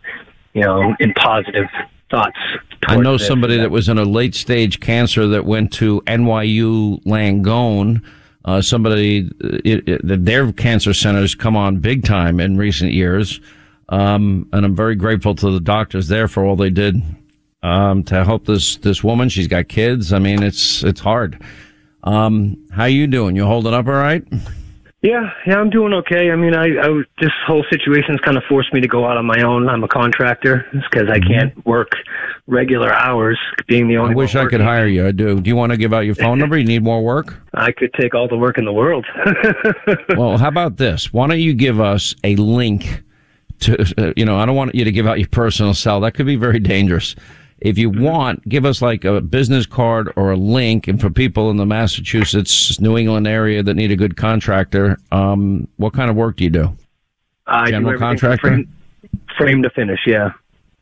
you 0.53 0.61
know, 0.61 0.93
in 0.99 1.13
positive 1.13 1.67
thoughts. 2.11 2.37
I 2.87 2.97
know 2.97 3.17
somebody 3.17 3.57
that 3.57 3.71
was 3.71 3.89
in 3.89 3.97
a 3.97 4.03
late 4.03 4.35
stage 4.35 4.79
cancer 4.79 5.27
that 5.27 5.45
went 5.45 5.73
to 5.73 6.01
NYU 6.01 7.03
Langone 7.03 8.03
uh, 8.45 8.61
somebody, 8.61 9.29
it, 9.41 9.99
their 10.03 10.51
cancer 10.53 10.93
centers 10.93 11.35
come 11.35 11.55
on 11.57 11.77
big 11.77 12.05
time 12.05 12.39
in 12.39 12.57
recent 12.57 12.93
years. 12.93 13.41
Um, 13.89 14.47
and 14.53 14.65
I'm 14.65 14.75
very 14.75 14.95
grateful 14.95 15.35
to 15.35 15.51
the 15.51 15.59
doctors 15.59 16.07
there 16.07 16.27
for 16.27 16.45
all 16.45 16.55
they 16.55 16.69
did, 16.69 17.01
um, 17.63 18.03
to 18.05 18.23
help 18.23 18.45
this, 18.45 18.77
this 18.77 19.03
woman. 19.03 19.29
She's 19.29 19.47
got 19.47 19.67
kids. 19.67 20.13
I 20.13 20.19
mean, 20.19 20.43
it's, 20.43 20.83
it's 20.83 20.99
hard. 21.01 21.41
Um, 22.03 22.65
how 22.71 22.85
you 22.85 23.07
doing? 23.07 23.35
You 23.35 23.45
holding 23.45 23.73
up 23.73 23.87
all 23.87 23.93
right? 23.93 24.23
Yeah, 25.05 25.29
yeah, 25.45 25.57
I'm 25.57 25.69
doing 25.69 25.93
okay. 25.93 26.31
I 26.31 26.35
mean, 26.35 26.55
I, 26.55 26.65
I 26.65 27.03
this 27.21 27.31
whole 27.45 27.63
situation's 27.69 28.19
kind 28.21 28.37
of 28.37 28.43
forced 28.49 28.73
me 28.73 28.81
to 28.81 28.87
go 28.87 29.05
out 29.05 29.17
on 29.17 29.25
my 29.25 29.39
own. 29.43 29.69
I'm 29.69 29.83
a 29.83 29.87
contractor 29.87 30.65
because 30.73 31.07
I 31.07 31.19
mm-hmm. 31.19 31.31
can't 31.31 31.65
work 31.65 31.91
regular 32.47 32.91
hours, 32.91 33.37
being 33.67 33.87
the 33.87 33.97
only. 33.97 34.13
I 34.13 34.15
wish 34.15 34.35
I 34.35 34.47
could 34.47 34.61
hire 34.61 34.87
you. 34.87 35.05
I 35.05 35.11
do. 35.11 35.39
Do 35.39 35.47
you 35.47 35.55
want 35.55 35.73
to 35.73 35.77
give 35.77 35.93
out 35.93 36.07
your 36.07 36.15
phone 36.15 36.39
number? 36.39 36.57
You 36.57 36.65
need 36.65 36.81
more 36.81 37.03
work? 37.03 37.39
I 37.53 37.71
could 37.71 37.93
take 37.93 38.15
all 38.15 38.27
the 38.27 38.35
work 38.35 38.57
in 38.57 38.65
the 38.65 38.73
world. 38.73 39.05
well, 40.17 40.39
how 40.39 40.47
about 40.47 40.77
this? 40.77 41.13
Why 41.13 41.27
don't 41.27 41.39
you 41.39 41.53
give 41.53 41.79
us 41.79 42.15
a 42.23 42.35
link 42.37 43.03
to? 43.59 43.79
Uh, 43.99 44.13
you 44.17 44.25
know, 44.25 44.39
I 44.39 44.47
don't 44.47 44.55
want 44.55 44.73
you 44.73 44.85
to 44.85 44.91
give 44.91 45.05
out 45.05 45.19
your 45.19 45.27
personal 45.27 45.75
cell. 45.75 45.99
That 45.99 46.15
could 46.15 46.25
be 46.25 46.35
very 46.35 46.59
dangerous. 46.59 47.15
If 47.59 47.77
you 47.77 47.89
want, 47.89 48.47
give 48.47 48.65
us 48.65 48.81
like 48.81 49.05
a 49.05 49.21
business 49.21 49.65
card 49.65 50.11
or 50.15 50.31
a 50.31 50.35
link. 50.35 50.87
And 50.87 50.99
for 50.99 51.09
people 51.09 51.49
in 51.49 51.57
the 51.57 51.65
Massachusetts, 51.65 52.79
New 52.79 52.97
England 52.97 53.27
area 53.27 53.63
that 53.63 53.73
need 53.75 53.91
a 53.91 53.95
good 53.95 54.17
contractor, 54.17 54.97
um, 55.11 55.67
what 55.77 55.93
kind 55.93 56.09
of 56.09 56.15
work 56.15 56.37
do 56.37 56.43
you 56.43 56.49
do? 56.49 56.75
I 57.47 57.69
General 57.69 57.93
do 57.93 57.99
contractor? 57.99 58.47
Frame, 58.47 58.73
frame 59.37 59.63
to 59.63 59.69
finish, 59.69 59.99
yeah. 60.05 60.31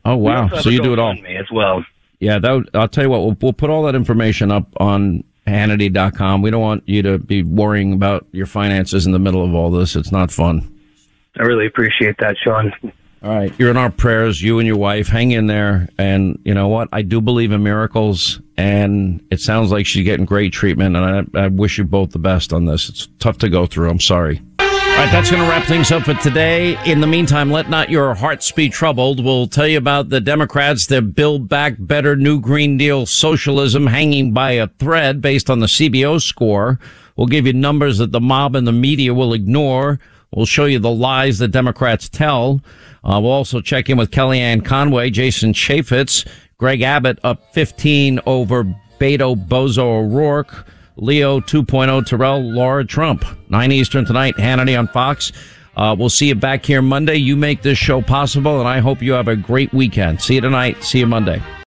Oh 0.06 0.18
wow! 0.18 0.50
So 0.50 0.70
you 0.70 0.82
do 0.82 0.92
it 0.92 1.00
all. 1.00 1.14
Me 1.14 1.38
as 1.38 1.50
well. 1.52 1.86
Yeah, 2.20 2.40
that 2.40 2.52
would, 2.52 2.70
I'll 2.74 2.90
tell 2.90 3.06
you 3.06 3.10
what. 3.10 3.22
We'll, 3.22 3.38
we'll 3.42 3.54
put 3.54 3.70
all 3.70 3.84
that 3.84 3.96
information 3.96 4.52
up 4.52 4.68
on 4.78 5.24
Hannity.com. 5.48 6.42
We 6.42 6.52
don't 6.52 6.62
want 6.62 6.84
you 6.88 7.02
to 7.04 7.18
be 7.18 7.44
worrying 7.44 7.94
about 7.94 8.26
your 8.32 8.46
finances 8.46 9.06
in 9.06 9.12
the 9.12 9.20
middle 9.20 9.44
of 9.44 9.54
all 9.54 9.72
this. 9.72 9.96
It's 9.96 10.12
not 10.12 10.32
fun. 10.32 10.70
I 11.38 11.44
really 11.44 11.66
appreciate 11.66 12.18
that, 12.20 12.36
Sean. 12.38 12.74
All 13.24 13.34
right. 13.34 13.54
You're 13.58 13.70
in 13.70 13.78
our 13.78 13.90
prayers, 13.90 14.42
you 14.42 14.60
and 14.60 14.68
your 14.68 14.76
wife. 14.76 15.08
Hang 15.08 15.32
in 15.32 15.48
there. 15.48 15.88
And 15.98 16.38
you 16.44 16.54
know 16.54 16.68
what? 16.68 16.90
I 16.92 17.04
do 17.04 17.22
believe 17.22 17.54
in 17.54 17.64
miracles, 17.64 18.42
and 18.58 19.26
it 19.32 19.40
sounds 19.40 19.72
like 19.72 19.86
she's 19.86 20.04
getting 20.04 20.26
great 20.26 20.52
treatment. 20.52 20.98
And 20.98 21.30
I, 21.34 21.46
I 21.46 21.48
wish 21.48 21.78
you 21.78 21.86
both 21.86 22.12
the 22.12 22.20
best 22.20 22.52
on 22.52 22.66
this. 22.66 22.90
It's 22.90 23.08
tough 23.20 23.38
to 23.38 23.50
go 23.50 23.66
through. 23.66 23.90
I'm 23.90 24.02
sorry. 24.02 24.42
All 24.60 25.00
right, 25.00 25.12
that's 25.12 25.32
going 25.32 25.42
to 25.42 25.50
wrap 25.50 25.66
things 25.66 25.90
up 25.92 26.04
for 26.04 26.14
today. 26.16 26.78
In 26.86 27.00
the 27.00 27.08
meantime, 27.08 27.50
let 27.50 27.70
not 27.70 27.90
your 27.90 28.14
hearts 28.14 28.52
be 28.52 28.70
troubled. 28.70 29.24
We'll 29.24 29.48
tell 29.48 29.68
you 29.68 29.78
about 29.78 30.10
the 30.10 30.22
Democrats, 30.22 30.86
their 30.86 31.02
Build 31.02 31.48
Back 31.48 31.76
Better 31.80 32.16
New 32.16 32.42
Green 32.42 32.78
Deal 32.78 33.06
socialism 33.06 33.88
hanging 33.88 34.34
by 34.34 34.52
a 34.52 34.68
thread 34.68 35.22
based 35.22 35.50
on 35.50 35.62
the 35.62 35.68
CBO 35.68 36.22
score. 36.22 36.78
We'll 37.16 37.28
give 37.28 37.48
you 37.48 37.54
numbers 37.54 38.00
that 38.00 38.12
the 38.12 38.20
mob 38.20 38.56
and 38.56 38.68
the 38.68 38.72
media 38.72 39.14
will 39.14 39.34
ignore. 39.34 40.00
We'll 40.36 40.46
show 40.46 40.66
you 40.66 40.80
the 40.80 40.92
lies 40.92 41.40
that 41.40 41.50
Democrats 41.50 42.10
tell. 42.10 42.62
Uh, 43.04 43.20
we'll 43.22 43.32
also 43.32 43.62
check 43.62 43.90
in 43.90 43.98
with 43.98 44.12
Kellyanne 44.12 44.66
Conway, 44.66 45.10
Jason 45.10 45.54
Chaffetz, 45.54 46.28
Greg 46.58 46.82
Abbott 46.82 47.20
up 47.24 47.54
15 47.54 48.20
over 48.26 48.64
Beto 49.00 49.36
Bozo 49.36 49.84
O'Rourke. 49.84 50.66
Leo 50.96 51.40
2.0 51.40 52.06
Terrell, 52.06 52.42
Laura 52.42 52.86
Trump. 52.86 53.26
9 53.50 53.72
Eastern 53.72 54.06
tonight, 54.06 54.36
Hannity 54.36 54.78
on 54.78 54.88
Fox. 54.88 55.32
Uh, 55.76 55.96
we'll 55.98 56.10
see 56.10 56.28
you 56.28 56.36
back 56.36 56.66
here 56.66 56.82
Monday. 56.82 57.16
You 57.16 57.36
make 57.36 57.64
this 57.64 57.78
show 57.80 58.02
possible, 58.02 58.60
and 58.60 58.70
I 58.70 58.80
hope 58.80 59.02
you 59.02 59.14
have 59.14 59.28
a 59.28 59.36
great 59.36 59.74
weekend. 59.74 60.22
See 60.22 60.36
you 60.36 60.42
tonight. 60.42 60.84
See 60.84 61.00
you 61.00 61.08
Monday. 61.08 61.42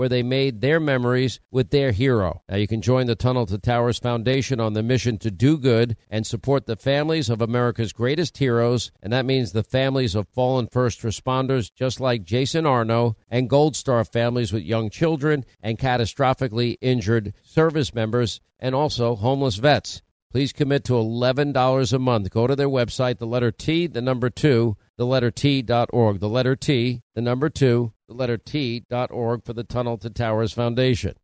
where 0.00 0.08
they 0.08 0.22
made 0.22 0.62
their 0.62 0.80
memories 0.80 1.40
with 1.50 1.68
their 1.68 1.92
hero. 1.92 2.40
Now 2.48 2.56
you 2.56 2.66
can 2.66 2.80
join 2.80 3.04
the 3.04 3.14
Tunnel 3.14 3.44
to 3.44 3.58
Towers 3.58 3.98
Foundation 3.98 4.58
on 4.58 4.72
the 4.72 4.82
mission 4.82 5.18
to 5.18 5.30
do 5.30 5.58
good 5.58 5.94
and 6.08 6.26
support 6.26 6.64
the 6.64 6.74
families 6.74 7.28
of 7.28 7.42
America's 7.42 7.92
greatest 7.92 8.38
heroes, 8.38 8.92
and 9.02 9.12
that 9.12 9.26
means 9.26 9.52
the 9.52 9.62
families 9.62 10.14
of 10.14 10.26
fallen 10.28 10.68
first 10.68 11.02
responders 11.02 11.70
just 11.70 12.00
like 12.00 12.24
Jason 12.24 12.64
Arno 12.64 13.14
and 13.28 13.50
Gold 13.50 13.76
Star 13.76 14.02
families 14.06 14.54
with 14.54 14.62
young 14.62 14.88
children 14.88 15.44
and 15.62 15.78
catastrophically 15.78 16.78
injured 16.80 17.34
service 17.42 17.94
members 17.94 18.40
and 18.58 18.74
also 18.74 19.14
homeless 19.14 19.56
vets. 19.56 20.00
Please 20.30 20.52
commit 20.52 20.84
to 20.84 20.92
$11 20.92 21.92
a 21.92 21.98
month. 21.98 22.30
Go 22.30 22.46
to 22.46 22.54
their 22.54 22.68
website, 22.68 23.18
the 23.18 23.26
letter 23.26 23.50
T, 23.50 23.88
the 23.88 24.00
number 24.00 24.30
2, 24.30 24.76
the 24.96 25.06
letter 25.06 25.32
T.org. 25.32 26.20
The 26.20 26.28
letter 26.28 26.54
T, 26.54 27.02
the 27.16 27.20
number 27.20 27.48
2, 27.48 27.92
the 28.06 28.14
letter 28.14 28.38
T.org 28.38 29.44
for 29.44 29.52
the 29.52 29.64
Tunnel 29.64 29.98
to 29.98 30.08
Towers 30.08 30.52
Foundation. 30.52 31.14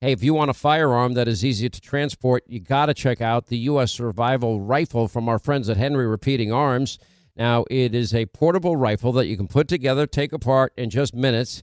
Hey, 0.00 0.12
if 0.12 0.22
you 0.22 0.34
want 0.34 0.50
a 0.50 0.54
firearm 0.54 1.14
that 1.14 1.26
is 1.26 1.44
easy 1.44 1.68
to 1.68 1.80
transport, 1.80 2.44
you 2.46 2.60
got 2.60 2.86
to 2.86 2.94
check 2.94 3.20
out 3.20 3.46
the 3.46 3.58
U.S. 3.58 3.92
Survival 3.92 4.60
Rifle 4.60 5.08
from 5.08 5.28
our 5.28 5.40
friends 5.40 5.68
at 5.68 5.76
Henry 5.76 6.06
Repeating 6.06 6.52
Arms. 6.52 7.00
Now, 7.36 7.64
it 7.68 7.96
is 7.96 8.14
a 8.14 8.26
portable 8.26 8.76
rifle 8.76 9.10
that 9.12 9.26
you 9.26 9.36
can 9.36 9.48
put 9.48 9.66
together, 9.66 10.06
take 10.06 10.32
apart 10.32 10.72
in 10.76 10.88
just 10.90 11.14
minutes. 11.14 11.62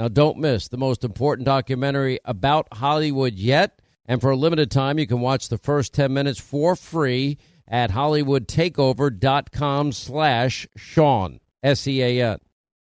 Now 0.00 0.08
don't 0.08 0.38
miss 0.38 0.66
the 0.66 0.78
most 0.78 1.04
important 1.04 1.44
documentary 1.44 2.20
about 2.24 2.68
Hollywood 2.72 3.34
yet, 3.34 3.82
and 4.06 4.18
for 4.18 4.30
a 4.30 4.36
limited 4.36 4.70
time 4.70 4.98
you 4.98 5.06
can 5.06 5.20
watch 5.20 5.50
the 5.50 5.58
first 5.58 5.92
10 5.92 6.10
minutes 6.10 6.40
for 6.40 6.74
free 6.74 7.36
at 7.68 7.90
hollywoodtakeover.com 7.90 9.92
slash 9.92 10.66
Sean, 10.74 11.40
S-E-A-N. 11.62 12.38